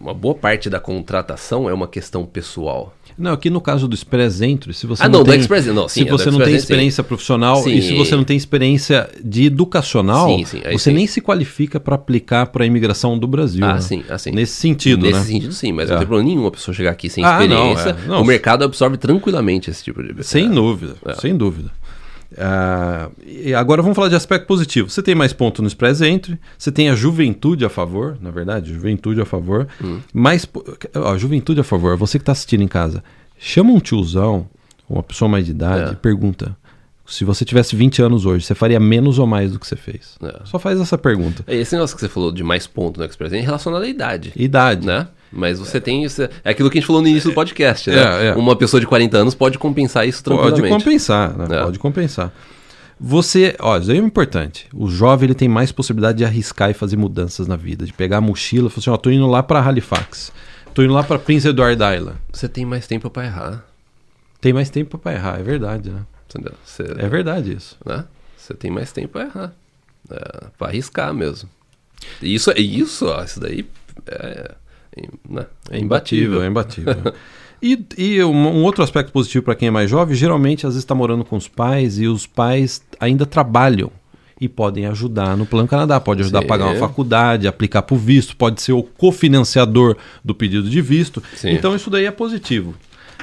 [0.00, 2.94] uma boa parte da contratação é uma questão pessoal.
[3.18, 5.66] Não, aqui no caso do Express Entry, se você ah, não, não tem, do Express,
[5.66, 7.06] não, sim, se você não tem experiência sim.
[7.06, 7.74] profissional sim.
[7.74, 10.38] e se você não tem experiência de educacional,
[10.72, 13.62] você nem se qualifica para aplicar para a imigração do Brasil.
[13.62, 13.80] Ah, né?
[13.82, 14.30] sim, assim.
[14.30, 15.24] Nesse sentido, Nesse né?
[15.24, 15.92] sentido, sim, mas é.
[15.92, 17.92] não tem problema nenhum a pessoa chegar aqui sem ah, experiência.
[17.92, 18.06] Não, é.
[18.06, 20.24] não, o mercado absorve tranquilamente esse tipo de...
[20.24, 20.48] Sem é.
[20.48, 21.70] dúvida, sem dúvida.
[22.32, 24.88] Uh, e agora vamos falar de aspecto positivo.
[24.88, 28.72] Você tem mais pontos no Express Entry, você tem a juventude a favor, na verdade,
[28.72, 29.66] juventude a favor.
[29.82, 30.00] Hum.
[30.12, 30.48] Mais,
[30.94, 33.02] ó, juventude a favor, você que está assistindo em casa,
[33.38, 34.48] chama um tiozão,
[34.88, 35.92] uma pessoa mais de idade, é.
[35.92, 36.56] e pergunta:
[37.06, 40.16] se você tivesse 20 anos hoje, você faria menos ou mais do que você fez?
[40.22, 40.40] É.
[40.44, 41.42] Só faz essa pergunta.
[41.46, 44.32] É, esse negócio que você falou de mais pontos no Express é relacionado à idade.
[44.36, 44.86] Idade.
[44.86, 45.08] Né?
[45.32, 46.04] Mas você tem.
[46.04, 47.96] Isso, é aquilo que a gente falou no início do podcast, né?
[47.96, 48.34] É, é.
[48.34, 50.68] Uma pessoa de 40 anos pode compensar isso tranquilamente.
[50.68, 51.56] Pode compensar, né?
[51.56, 51.62] É.
[51.62, 52.32] Pode compensar.
[52.98, 54.68] Você, ó, isso aí é importante.
[54.74, 58.18] O jovem ele tem mais possibilidade de arriscar e fazer mudanças na vida, de pegar
[58.18, 60.32] a mochila e falar assim, ó, tô indo lá para Halifax.
[60.74, 62.18] Tô indo lá para Prince Edward Island.
[62.30, 63.64] Você tem mais tempo para errar.
[64.40, 66.02] Tem mais tempo para errar, é verdade, né?
[66.28, 66.52] Entendeu?
[66.64, 67.76] Você, é verdade isso.
[67.84, 68.04] Né?
[68.36, 69.52] Você tem mais tempo para errar.
[70.10, 71.48] É, para arriscar mesmo.
[72.20, 73.66] Isso, isso, ó, isso daí
[74.06, 74.54] é?
[75.70, 77.14] É imbatível, é imbatível.
[77.62, 80.84] e, e um, um, outro aspecto positivo para quem é mais jovem, geralmente às vezes
[80.84, 83.90] está morando com os pais e os pais ainda trabalham
[84.40, 86.44] e podem ajudar no Plano Canadá, pode ajudar Sim.
[86.46, 90.80] a pagar uma faculdade, aplicar para o visto, pode ser o cofinanciador do pedido de
[90.80, 91.22] visto.
[91.36, 91.50] Sim.
[91.50, 92.74] Então isso daí é positivo.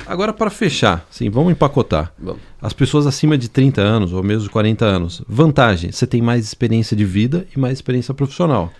[0.05, 2.13] Agora para fechar, sim, vamos empacotar.
[2.61, 6.95] As pessoas acima de 30 anos ou mesmo 40 anos, vantagem, você tem mais experiência
[6.95, 8.71] de vida e mais experiência profissional.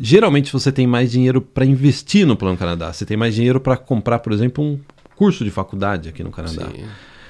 [0.00, 2.92] Geralmente você tem mais dinheiro para investir no Plano Canadá.
[2.92, 4.80] Você tem mais dinheiro para comprar, por exemplo, um
[5.16, 6.68] curso de faculdade aqui no Canadá.
[6.70, 6.84] Sim.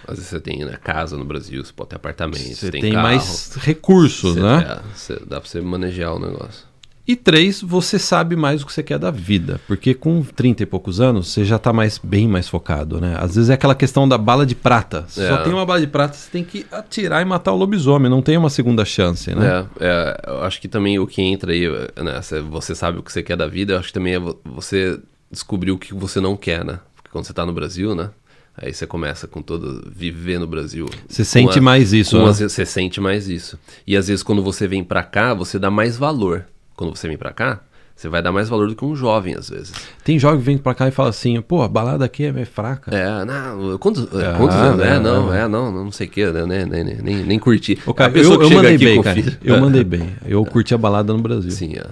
[0.07, 2.81] Às vezes você tem né, casa no Brasil, você pode ter apartamento, você, você tem,
[2.81, 4.81] tem carro, mais recursos, né?
[4.81, 6.72] É, você, dá para você manejar o negócio.
[7.07, 9.61] E três, você sabe mais o que você quer da vida.
[9.67, 13.17] Porque com 30 e poucos anos, você já está mais, bem mais focado, né?
[13.19, 15.05] Às vezes é aquela questão da bala de prata.
[15.17, 15.29] é.
[15.29, 18.09] só tem uma bala de prata, você tem que atirar e matar o lobisomem.
[18.09, 19.67] Não tem uma segunda chance, né?
[19.81, 22.21] É, é eu acho que também o que entra aí, né?
[22.51, 25.73] Você sabe o que você quer da vida, eu acho que também é você descobrir
[25.73, 26.79] o que você não quer, né?
[26.95, 28.11] Porque quando você está no Brasil, né?
[28.57, 29.91] Aí você começa com todo.
[29.91, 30.89] viver no Brasil.
[31.09, 32.33] Você sente a, mais isso, né?
[32.33, 33.59] você sente mais isso.
[33.87, 36.47] E às vezes quando você vem para cá, você dá mais valor
[36.77, 37.61] quando você vem para cá,
[37.95, 39.73] você vai dar mais valor do que um jovem, às vezes.
[40.03, 42.91] Tem jovem que vem pra cá e fala assim, pô, a balada aqui é fraca.
[42.95, 44.85] É, não, quantos, é, quantos anos?
[44.85, 47.79] É, não, é, não, não sei o que, né, nem, nem, nem, nem curti.
[47.87, 49.39] O cara, eu, eu mandei bem, cara.
[49.45, 50.17] Eu mandei bem.
[50.27, 51.51] Eu curti a balada no Brasil.
[51.51, 51.85] Sim, é.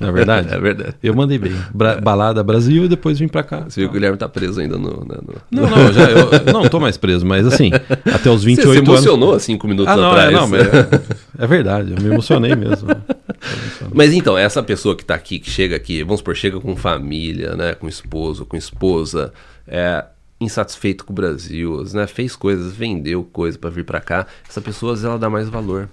[0.00, 0.54] Não é verdade?
[0.54, 0.94] É verdade.
[1.02, 1.54] Eu mandei bem.
[1.72, 3.64] Bra balada Brasil e depois vim pra cá.
[3.68, 5.04] Você viu que o Guilherme tá preso ainda no.
[5.04, 5.34] Né, no...
[5.50, 7.70] Não, não, já, eu não tô mais preso, mas assim,
[8.12, 9.42] até os 28 Você se emocionou anos...
[9.42, 10.28] cinco minutos ah, não, atrás.
[10.28, 11.00] É, não, é,
[11.38, 12.88] é, verdade, eu me emocionei mesmo.
[13.92, 17.54] Mas então, essa pessoa que tá aqui, que chega aqui, vamos supor, chega com família,
[17.54, 17.74] né?
[17.74, 19.32] Com esposo, com esposa,
[19.68, 20.04] é,
[20.40, 22.06] insatisfeito com o Brasil, né?
[22.06, 24.26] Fez coisas, vendeu coisas para vir para cá.
[24.48, 25.88] Essa pessoa, ela dá mais valor.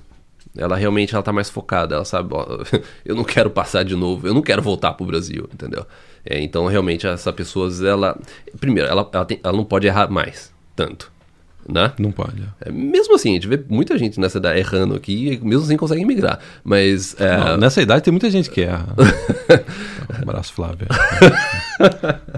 [0.56, 2.46] Ela realmente ela tá mais focada, ela sabe, ó,
[3.06, 5.86] eu não quero passar de novo, eu não quero voltar pro Brasil, entendeu?
[6.26, 8.20] É, então realmente essa pessoa, ela.
[8.60, 11.12] Primeiro, ela, ela, tem, ela não pode errar mais, tanto.
[11.68, 11.92] Né?
[12.00, 12.44] Não pode.
[12.60, 15.78] É, mesmo assim, a gente vê muita gente nessa idade errando aqui e mesmo assim
[15.78, 16.40] consegue migrar.
[16.64, 17.16] Mas.
[17.20, 17.38] É...
[17.38, 18.88] Não, nessa idade tem muita gente que erra.
[20.18, 20.88] um abraço, Flávio.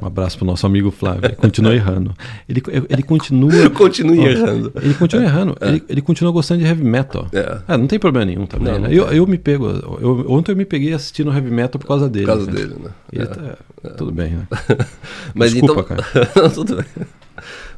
[0.02, 1.36] um abraço pro nosso amigo Flávio.
[1.36, 2.14] Continua errando.
[2.48, 3.70] Ele, ele continua.
[3.72, 4.72] continua errando.
[4.82, 5.58] Ele continua errando.
[5.62, 5.70] É.
[5.70, 7.28] Ele, ele continua gostando de heavy metal.
[7.34, 7.60] É.
[7.68, 8.74] Ah, não tem problema nenhum também.
[8.74, 8.88] Não, né?
[8.88, 9.68] não eu, eu me pego.
[10.02, 12.26] Eu, ontem eu me peguei assistindo heavy metal por causa dele.
[12.26, 12.90] Por causa dele, né?
[13.14, 13.26] É.
[13.26, 14.48] Tá, tudo bem, né?
[15.34, 16.24] Mas Desculpa, então...
[16.34, 16.50] cara.
[16.50, 16.86] tudo bem.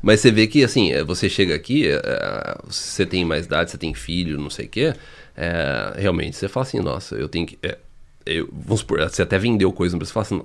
[0.02, 3.78] Mas você vê que, assim, é, você chega aqui, é, você tem mais idade, você
[3.78, 4.94] tem filho, não sei o quê,
[5.36, 7.58] é, realmente você fala assim, nossa, eu tenho que...
[7.62, 7.78] É,
[8.26, 10.42] eu, vamos supor, você até vendeu coisa, mas você fala assim,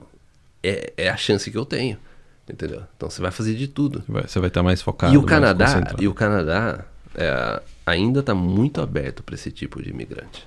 [0.63, 1.97] é, é a chance que eu tenho,
[2.49, 2.83] entendeu?
[2.97, 4.03] Então você vai fazer de tudo.
[4.09, 5.15] Você vai estar mais focado.
[5.15, 6.85] E o Canadá, e o Canadá
[7.15, 10.47] é, ainda está muito aberto para esse tipo de imigrante.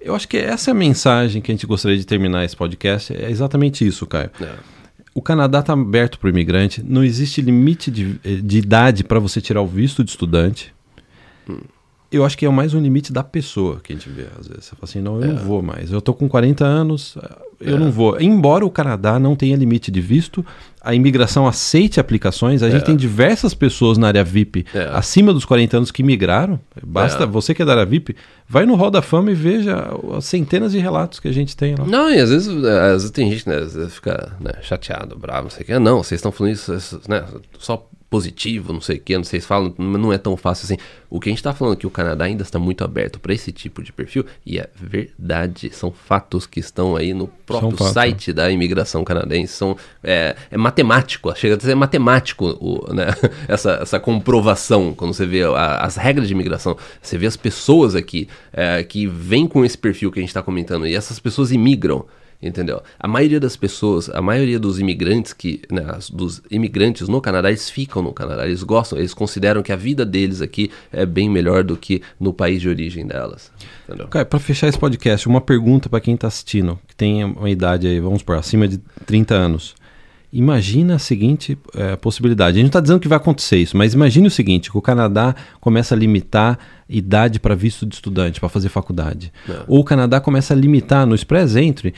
[0.00, 3.14] Eu acho que essa é a mensagem que a gente gostaria de terminar esse podcast.
[3.14, 4.30] É exatamente isso, Caio.
[4.40, 4.54] É.
[5.14, 9.40] O Canadá está aberto para o imigrante, não existe limite de, de idade para você
[9.40, 10.74] tirar o visto de estudante.
[11.48, 11.60] Hum.
[12.14, 14.26] Eu acho que é mais um limite da pessoa que a gente vê.
[14.38, 15.26] Às vezes você fala assim: não, eu é.
[15.26, 15.90] não vou mais.
[15.90, 17.18] Eu estou com 40 anos,
[17.60, 17.78] eu é.
[17.78, 18.20] não vou.
[18.20, 20.46] Embora o Canadá não tenha limite de visto,
[20.80, 22.62] a imigração aceite aplicações.
[22.62, 22.70] A é.
[22.70, 24.90] gente tem diversas pessoas na área VIP é.
[24.92, 26.60] acima dos 40 anos que migraram.
[26.86, 27.26] Basta, é.
[27.26, 28.14] você que é da área VIP,
[28.48, 31.74] vai no Hall da Fama e veja as centenas de relatos que a gente tem
[31.74, 31.84] lá.
[31.84, 35.44] Não, e às vezes, às vezes tem gente né, às vezes fica né, chateado, bravo,
[35.44, 35.78] não sei o que.
[35.80, 36.72] Não, vocês estão falando isso
[37.08, 37.24] né,
[37.58, 40.76] só positivo, não sei o que, não sei se falam, não é tão fácil assim.
[41.10, 43.34] O que a gente está falando é que o Canadá ainda está muito aberto para
[43.34, 48.32] esse tipo de perfil e é verdade, são fatos que estão aí no próprio site
[48.32, 53.06] da imigração canadense, são é, é, matemático, chega a ser matemático o, né,
[53.48, 57.96] essa, essa comprovação quando você vê a, as regras de imigração, você vê as pessoas
[57.96, 61.50] aqui é, que vêm com esse perfil que a gente está comentando e essas pessoas
[61.50, 62.04] imigram
[62.44, 62.82] entendeu?
[62.98, 65.82] A maioria das pessoas, a maioria dos imigrantes que, né,
[66.12, 70.04] dos imigrantes no Canadá, eles ficam no Canadá, eles gostam, eles consideram que a vida
[70.04, 73.50] deles aqui é bem melhor do que no país de origem delas.
[74.24, 77.98] para fechar esse podcast, uma pergunta para quem está assistindo, que tem uma idade aí,
[77.98, 79.74] vamos por acima de 30 anos.
[80.36, 82.50] Imagina a seguinte é, possibilidade.
[82.50, 84.82] A gente não está dizendo que vai acontecer isso, mas imagine o seguinte: que o
[84.82, 86.58] Canadá começa a limitar
[86.88, 89.32] idade para visto de estudante, para fazer faculdade.
[89.48, 89.60] É.
[89.68, 91.94] Ou o Canadá começa a limitar no Express Entry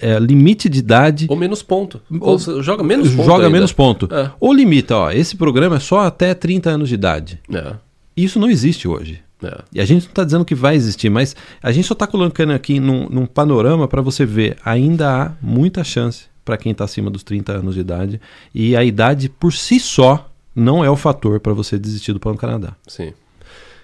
[0.00, 1.26] é, limite de idade.
[1.28, 2.00] Ou menos ponto.
[2.08, 3.26] Ou, ou joga menos ponto.
[3.26, 3.50] Joga ainda.
[3.50, 4.08] menos ponto.
[4.12, 4.30] É.
[4.38, 7.40] Ou limita, ó, esse programa é só até 30 anos de idade.
[7.52, 7.74] É.
[8.16, 9.20] Isso não existe hoje.
[9.42, 9.58] É.
[9.74, 12.52] E a gente não está dizendo que vai existir, mas a gente só está colocando
[12.52, 17.10] aqui num, num panorama para você ver, ainda há muita chance para quem está acima
[17.10, 18.20] dos 30 anos de idade.
[18.54, 22.38] E a idade por si só não é o fator para você desistir do plano
[22.38, 22.76] Canadá.
[22.86, 23.12] Sim.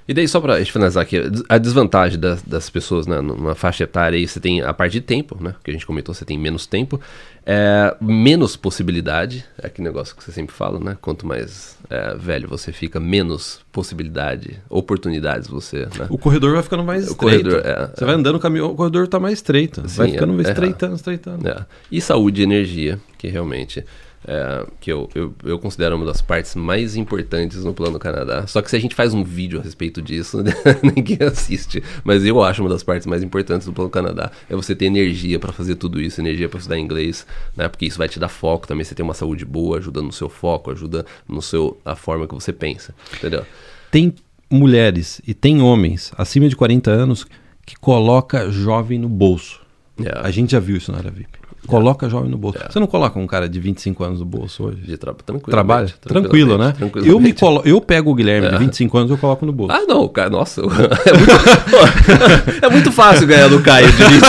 [0.09, 4.17] E daí, só para finalizar aqui, a desvantagem das, das pessoas né, numa faixa etária
[4.17, 5.55] aí, você tem a parte de tempo, né?
[5.63, 6.99] Que a gente comentou, você tem menos tempo,
[7.45, 10.97] é, menos possibilidade, é aquele negócio que você sempre fala, né?
[11.03, 15.81] Quanto mais é, velho você fica, menos possibilidade, oportunidades você.
[15.99, 16.07] Né?
[16.09, 17.51] O corredor vai ficando mais o estreito.
[17.51, 19.87] Corredor, é, você vai andando no caminho, o corredor está mais estreito.
[19.87, 21.47] Sim, vai ficando é, estreitando, estreitando.
[21.47, 21.67] É.
[21.93, 23.85] E saúde e energia, que realmente
[24.27, 28.47] é, que eu, eu, eu, considero uma das partes mais importantes no Plano Canadá.
[28.47, 30.43] Só que se a gente faz um vídeo a respeito disso,
[30.83, 31.83] ninguém assiste.
[32.05, 35.39] Mas eu acho uma das partes mais importantes do Plano Canadá é você ter energia
[35.39, 37.69] para fazer tudo isso, energia para estudar inglês, né?
[37.69, 38.85] Porque isso vai te dar foco também.
[38.85, 42.35] Você tem uma saúde boa, ajuda no seu foco, ajuda no seu a forma que
[42.35, 43.45] você pensa, entendeu?
[43.91, 44.15] Tem
[44.51, 47.27] mulheres e tem homens acima de 40 anos
[47.65, 49.61] que coloca jovem no bolso.
[50.01, 50.21] Yeah.
[50.21, 50.27] É.
[50.27, 51.38] A gente já viu isso na área VIP.
[51.69, 52.59] Coloca jovem no bolso.
[52.59, 52.71] É.
[52.71, 54.79] Você não coloca um cara de 25 anos no bolso hoje?
[54.79, 55.51] De tra tranquilo.
[55.51, 55.89] Trabalha?
[56.01, 56.75] Tranquilo, né?
[57.05, 58.51] Eu, me colo eu pego o Guilherme é.
[58.51, 59.73] de 25 anos e eu coloco no bolso.
[59.73, 60.63] Ah, não, cara, nossa.
[61.09, 64.23] É muito, é muito fácil ganhar do Caio de 20.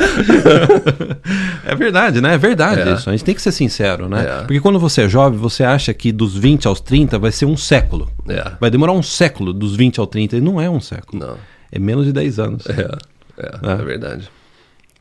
[1.64, 2.34] é verdade, né?
[2.34, 2.92] É verdade é.
[2.94, 3.08] isso.
[3.08, 4.24] A gente tem que ser sincero, né?
[4.24, 4.40] É.
[4.42, 7.56] Porque quando você é jovem, você acha que dos 20 aos 30 vai ser um
[7.56, 8.10] século.
[8.28, 8.52] É.
[8.60, 11.24] Vai demorar um século dos 20 ao 30 e não é um século.
[11.24, 11.36] Não.
[11.70, 12.66] É menos de 10 anos.
[12.66, 12.98] É,
[13.38, 14.30] é, é verdade.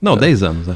[0.01, 0.67] Não, 10 anos.
[0.67, 0.75] Né?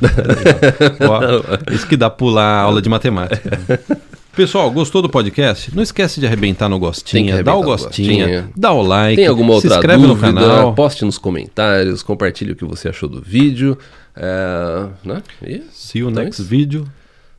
[1.71, 3.59] isso que dá pular a aula de matemática.
[4.35, 5.73] Pessoal, gostou do podcast?
[5.75, 9.53] Não esquece de arrebentar no gostinho, dá o gostinho, gostinho, dá o like, Tem alguma
[9.53, 13.21] outra se inscreve dúvida, no canal, poste nos comentários, compartilhe o que você achou do
[13.21, 13.77] vídeo.
[14.15, 15.21] É, né?
[15.45, 16.87] E, See you então next é video.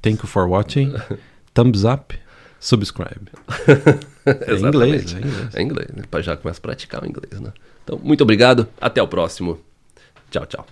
[0.01, 0.95] Thank you for watching.
[1.53, 2.14] Thumbs up,
[2.61, 3.28] subscribe.
[4.24, 5.55] é inglês, é inglês.
[5.55, 6.22] É inglês, né?
[6.22, 7.53] Já começa a praticar o inglês, né?
[7.82, 9.59] Então, muito obrigado, até o próximo.
[10.30, 10.64] Tchau, tchau.